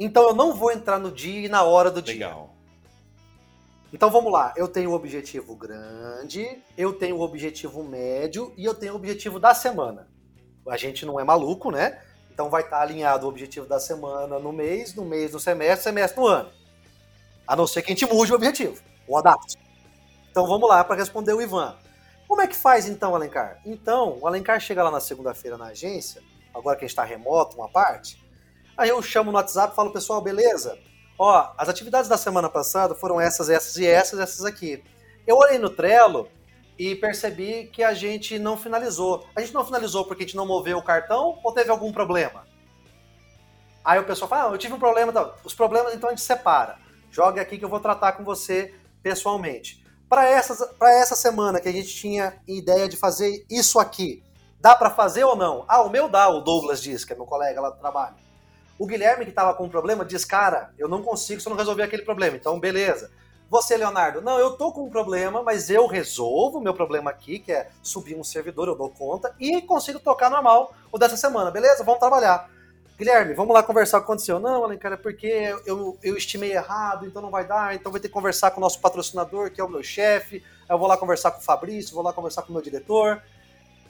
[0.00, 2.32] Então eu não vou entrar no dia e na hora do Legal.
[2.32, 2.60] dia.
[3.92, 8.74] Então vamos lá, eu tenho o objetivo grande, eu tenho o objetivo médio e eu
[8.74, 10.08] tenho o objetivo da semana.
[10.66, 12.00] A gente não é maluco, né?
[12.32, 16.18] Então vai estar alinhado o objetivo da semana no mês, no mês no semestre, semestre
[16.18, 16.50] no ano.
[17.46, 19.58] A não ser que a gente mude o objetivo, ou adapte.
[20.30, 21.76] Então vamos lá para responder o Ivan.
[22.26, 23.60] Como é que faz então, Alencar?
[23.66, 26.22] Então, o Alencar chega lá na segunda-feira na agência,
[26.54, 28.29] agora que a gente está remoto, uma parte.
[28.76, 30.78] Aí eu chamo no WhatsApp falo, pessoal, beleza?
[31.18, 34.82] Ó, as atividades da semana passada foram essas, essas e essas, essas aqui.
[35.26, 36.28] Eu olhei no Trello
[36.78, 39.26] e percebi que a gente não finalizou.
[39.36, 42.46] A gente não finalizou porque a gente não moveu o cartão ou teve algum problema?
[43.84, 45.10] Aí o pessoal fala, ah, eu tive um problema.
[45.10, 46.78] Então, os problemas então a gente separa.
[47.10, 49.84] Jogue aqui que eu vou tratar com você pessoalmente.
[50.08, 54.24] Para essa semana que a gente tinha ideia de fazer isso aqui,
[54.58, 55.64] dá para fazer ou não?
[55.68, 58.16] Ah, o meu dá, o Douglas diz, que é meu colega lá do trabalho.
[58.80, 61.58] O Guilherme, que estava com um problema, diz: Cara, eu não consigo se eu não
[61.58, 62.34] resolver aquele problema.
[62.34, 63.10] Então, beleza.
[63.50, 67.40] Você, Leonardo, não, eu tô com um problema, mas eu resolvo o meu problema aqui,
[67.40, 71.50] que é subir um servidor, eu dou conta, e consigo tocar normal o dessa semana,
[71.50, 71.84] beleza?
[71.84, 72.48] Vamos trabalhar.
[72.96, 74.38] Guilherme, vamos lá conversar o que aconteceu.
[74.38, 78.08] Não, Alencar, é porque eu, eu estimei errado, então não vai dar, então vai ter
[78.08, 81.32] que conversar com o nosso patrocinador, que é o meu chefe, eu vou lá conversar
[81.32, 83.20] com o Fabrício, vou lá conversar com o meu diretor.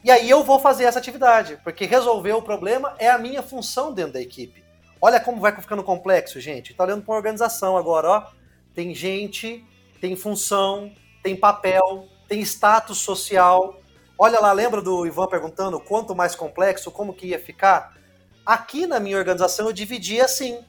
[0.02, 3.92] E aí eu vou fazer essa atividade, porque resolver o problema é a minha função
[3.92, 4.69] dentro da equipe.
[5.00, 6.74] Olha como vai ficando complexo, gente.
[6.74, 8.26] Tá olhando para uma organização agora, ó.
[8.74, 9.64] Tem gente,
[10.00, 10.92] tem função,
[11.22, 13.80] tem papel, tem status social.
[14.18, 17.96] Olha lá, lembra do Ivan perguntando quanto mais complexo, como que ia ficar?
[18.44, 20.62] Aqui na minha organização eu dividi assim.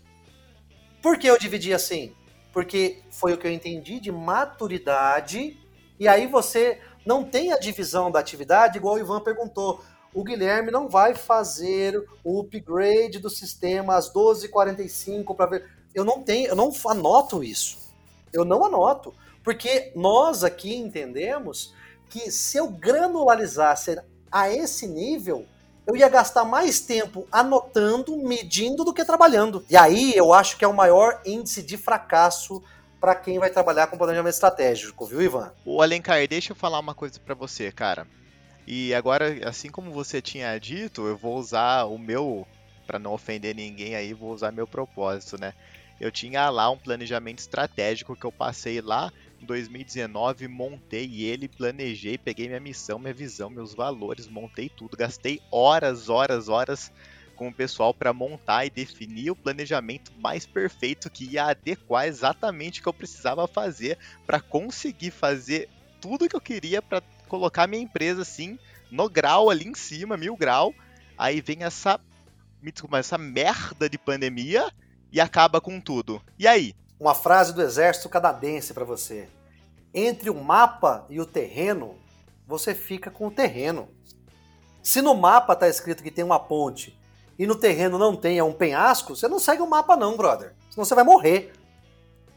[1.01, 2.15] Por que eu dividi assim?
[2.53, 5.57] Porque foi o que eu entendi de maturidade.
[5.99, 9.83] E aí você não tem a divisão da atividade, igual o Ivan perguntou.
[10.13, 15.69] O Guilherme não vai fazer o upgrade do sistema às 12h45 para ver.
[15.95, 17.77] Eu não tenho, eu não anoto isso.
[18.33, 19.13] Eu não anoto.
[19.43, 21.73] Porque nós aqui entendemos
[22.09, 23.75] que se eu granularizar
[24.31, 25.45] a esse nível,
[25.87, 29.65] eu ia gastar mais tempo anotando, medindo do que trabalhando.
[29.69, 32.61] E aí eu acho que é o maior índice de fracasso
[32.99, 35.51] para quem vai trabalhar com planejamento estratégico, viu, Ivan?
[35.65, 38.05] O Alencar, deixa eu falar uma coisa para você, cara.
[38.65, 42.47] E agora, assim como você tinha dito, eu vou usar o meu,
[42.85, 45.53] para não ofender ninguém aí, vou usar meu propósito, né?
[45.99, 52.17] Eu tinha lá um planejamento estratégico que eu passei lá em 2019, montei ele, planejei,
[52.17, 56.89] peguei minha missão, minha visão, meus valores, montei tudo, gastei horas, horas, horas
[57.35, 62.79] com o pessoal para montar e definir o planejamento mais perfeito que ia adequar exatamente
[62.79, 65.67] o que eu precisava fazer para conseguir fazer
[65.99, 67.01] tudo que eu queria para
[67.31, 68.59] colocar minha empresa assim
[68.91, 70.75] no grau ali em cima, mil grau.
[71.17, 71.97] Aí vem essa,
[72.61, 74.69] me desculpa, essa merda de pandemia
[75.09, 76.21] e acaba com tudo.
[76.37, 76.75] E aí?
[76.99, 79.29] Uma frase do exército canadense para você.
[79.93, 81.95] Entre o mapa e o terreno,
[82.45, 83.87] você fica com o terreno.
[84.83, 86.99] Se no mapa tá escrito que tem uma ponte
[87.39, 90.53] e no terreno não tem é um penhasco, você não segue o mapa não, brother.
[90.69, 91.53] Senão você vai morrer.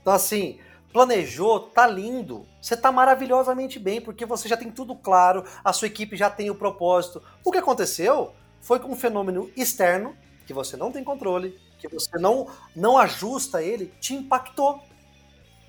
[0.00, 0.58] Então assim,
[0.94, 2.46] planejou, tá lindo.
[2.62, 6.50] Você tá maravilhosamente bem, porque você já tem tudo claro, a sua equipe já tem
[6.50, 7.20] o propósito.
[7.44, 10.14] O que aconteceu foi com um fenômeno externo,
[10.46, 14.80] que você não tem controle, que você não, não ajusta ele, te impactou.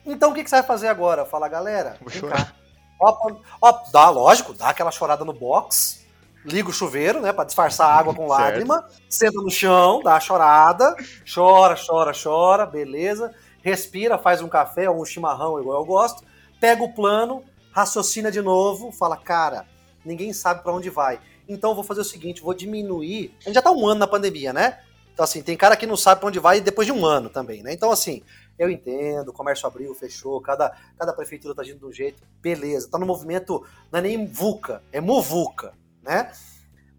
[0.05, 1.25] Então o que, que você vai fazer agora?
[1.25, 2.55] Fala, galera, Vou chorar.
[3.01, 6.05] Ó, ó, dá, lógico, dá aquela chorada no box,
[6.45, 10.19] liga o chuveiro, né, para disfarçar a água com lágrima, senta no chão, dá a
[10.19, 10.95] chorada,
[11.33, 13.33] chora, chora, chora, beleza,
[13.65, 16.23] respira, faz um café ou um chimarrão igual eu gosto,
[16.61, 19.65] pega o plano, raciocina de novo, fala, cara,
[20.05, 21.19] ninguém sabe para onde vai.
[21.49, 23.33] Então eu vou fazer o seguinte, vou diminuir.
[23.41, 24.81] A gente já tá um ano na pandemia, né?
[25.11, 27.63] Então, assim, tem cara que não sabe para onde vai depois de um ano também,
[27.63, 27.73] né?
[27.73, 28.21] Então, assim,
[28.59, 32.87] eu entendo, o comércio abriu, fechou, cada, cada prefeitura tá agindo de um jeito, beleza.
[32.87, 36.31] Tá no movimento, não é nem VUCA, é MUVUCA, né?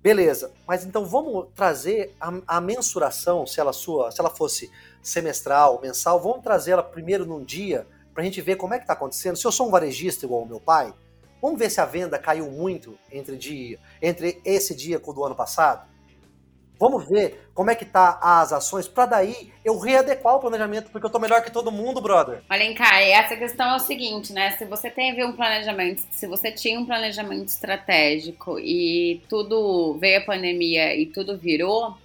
[0.02, 4.70] Beleza, mas então vamos trazer a, a, mensuração, se ela sua, se ela fosse
[5.06, 8.84] semestral, mensal, vamos trazer ela primeiro num dia para a gente ver como é que
[8.84, 9.36] está acontecendo.
[9.36, 10.92] Se eu sou um varejista igual o meu pai,
[11.40, 15.24] vamos ver se a venda caiu muito entre dia, entre esse dia com o do
[15.24, 15.86] ano passado.
[16.78, 21.06] Vamos ver como é que tá as ações para daí eu readequar o planejamento, porque
[21.06, 22.42] eu tô melhor que todo mundo, brother.
[22.48, 24.50] Alencar, essa questão é o seguinte, né?
[24.58, 30.24] Se você teve um planejamento, se você tinha um planejamento estratégico e tudo veio a
[30.24, 31.96] pandemia e tudo virou,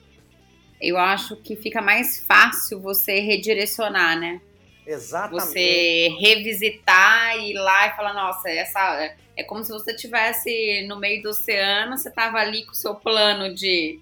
[0.81, 4.41] eu acho que fica mais fácil você redirecionar, né?
[4.85, 5.45] Exatamente.
[5.45, 10.97] Você revisitar e ir lá e falar, nossa, essa é como se você tivesse no
[10.99, 13.99] meio do oceano, você tava ali com o seu plano de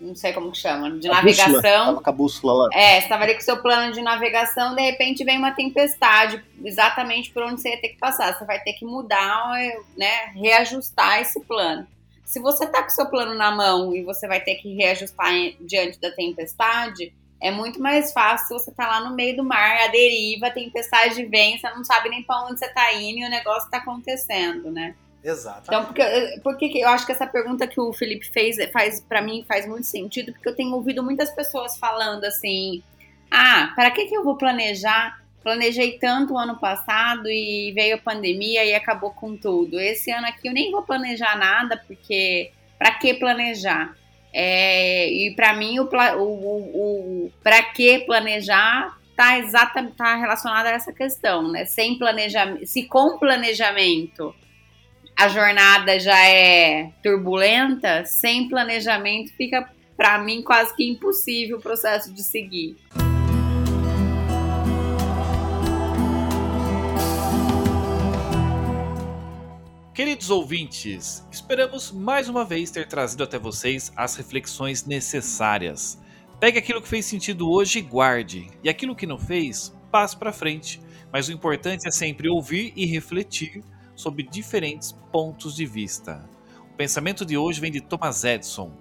[0.00, 1.52] não sei como que chama, de a navegação.
[1.54, 2.68] Bússola, tava com a bússola lá.
[2.74, 6.44] É, você estava ali com o seu plano de navegação, de repente vem uma tempestade,
[6.62, 8.36] exatamente por onde você ia ter que passar.
[8.36, 9.54] Você vai ter que mudar,
[9.96, 11.86] né, reajustar esse plano.
[12.24, 15.30] Se você tá com o seu plano na mão e você vai ter que reajustar
[15.60, 19.76] diante da tempestade, é muito mais fácil se você tá lá no meio do mar,
[19.84, 23.26] a deriva, a tempestade vem, você não sabe nem para onde você tá indo e
[23.26, 24.94] o negócio tá acontecendo, né?
[25.22, 25.62] Exato.
[25.66, 29.44] Então, porque, porque eu acho que essa pergunta que o Felipe fez, faz para mim
[29.48, 32.82] faz muito sentido, porque eu tenho ouvido muitas pessoas falando assim:
[33.30, 35.23] ah, para que, que eu vou planejar?
[35.44, 39.78] Planejei tanto o ano passado e veio a pandemia e acabou com tudo.
[39.78, 43.94] Esse ano aqui eu nem vou planejar nada, porque para que planejar?
[44.32, 50.66] É, e para mim o, o, o, o para que planejar tá exatamente tá relacionado
[50.66, 51.66] a essa questão, né?
[51.66, 54.34] Sem planejamento, se com planejamento
[55.16, 62.12] a jornada já é turbulenta, sem planejamento fica para mim quase que impossível o processo
[62.12, 62.76] de seguir.
[69.94, 75.96] Queridos ouvintes, esperamos mais uma vez ter trazido até vocês as reflexões necessárias.
[76.40, 80.32] Pegue aquilo que fez sentido hoje e guarde, e aquilo que não fez, passe para
[80.32, 80.82] frente.
[81.12, 83.62] Mas o importante é sempre ouvir e refletir
[83.94, 86.28] sob diferentes pontos de vista.
[86.72, 88.72] O pensamento de hoje vem de Thomas Edison.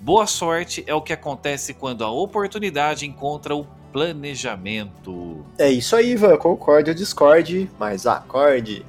[0.00, 5.46] Boa sorte é o que acontece quando a oportunidade encontra o planejamento.
[5.56, 6.36] É isso aí, Ivan.
[6.36, 8.84] Concorde ou discorde, mas acorde.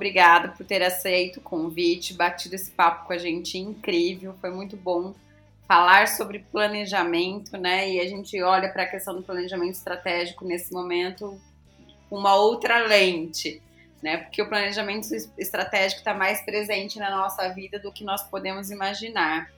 [0.00, 4.74] Obrigada por ter aceito o convite, batido esse papo com a gente incrível, foi muito
[4.74, 5.14] bom
[5.68, 7.90] falar sobre planejamento, né?
[7.90, 11.38] E a gente olha para a questão do planejamento estratégico nesse momento
[12.08, 13.62] com uma outra lente,
[14.02, 14.16] né?
[14.16, 19.50] Porque o planejamento estratégico está mais presente na nossa vida do que nós podemos imaginar.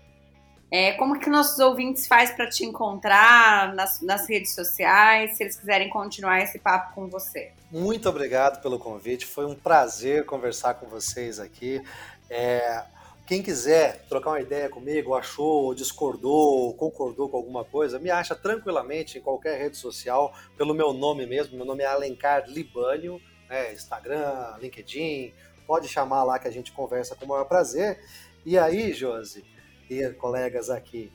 [0.75, 5.55] É, como que nossos ouvintes faz para te encontrar nas, nas, redes sociais, se eles
[5.55, 7.53] quiserem continuar esse papo com você?
[7.71, 11.83] Muito obrigado pelo convite, foi um prazer conversar com vocês aqui.
[12.31, 12.85] É,
[13.27, 19.19] quem quiser trocar uma ideia comigo, achou, discordou, concordou com alguma coisa, me acha tranquilamente
[19.19, 21.55] em qualquer rede social, pelo meu nome mesmo.
[21.55, 25.35] Meu nome é Alencar Libânio, né, Instagram, LinkedIn.
[25.67, 28.03] Pode chamar lá que a gente conversa com o maior prazer.
[28.43, 29.45] E aí, Josi,
[29.89, 31.13] e colegas aqui,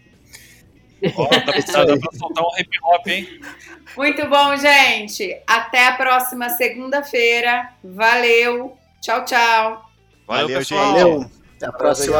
[1.16, 3.41] Ó, tá precisando pra soltar um hip hop, hein?
[3.97, 5.41] Muito bom, gente.
[5.47, 7.73] Até a próxima segunda-feira.
[7.85, 8.77] Valeu.
[9.01, 9.89] Tchau, tchau.
[10.27, 10.85] Valeu, Valeu pessoal.
[10.85, 10.99] gente.
[10.99, 11.31] Valeu.
[11.57, 12.19] Até a próxima.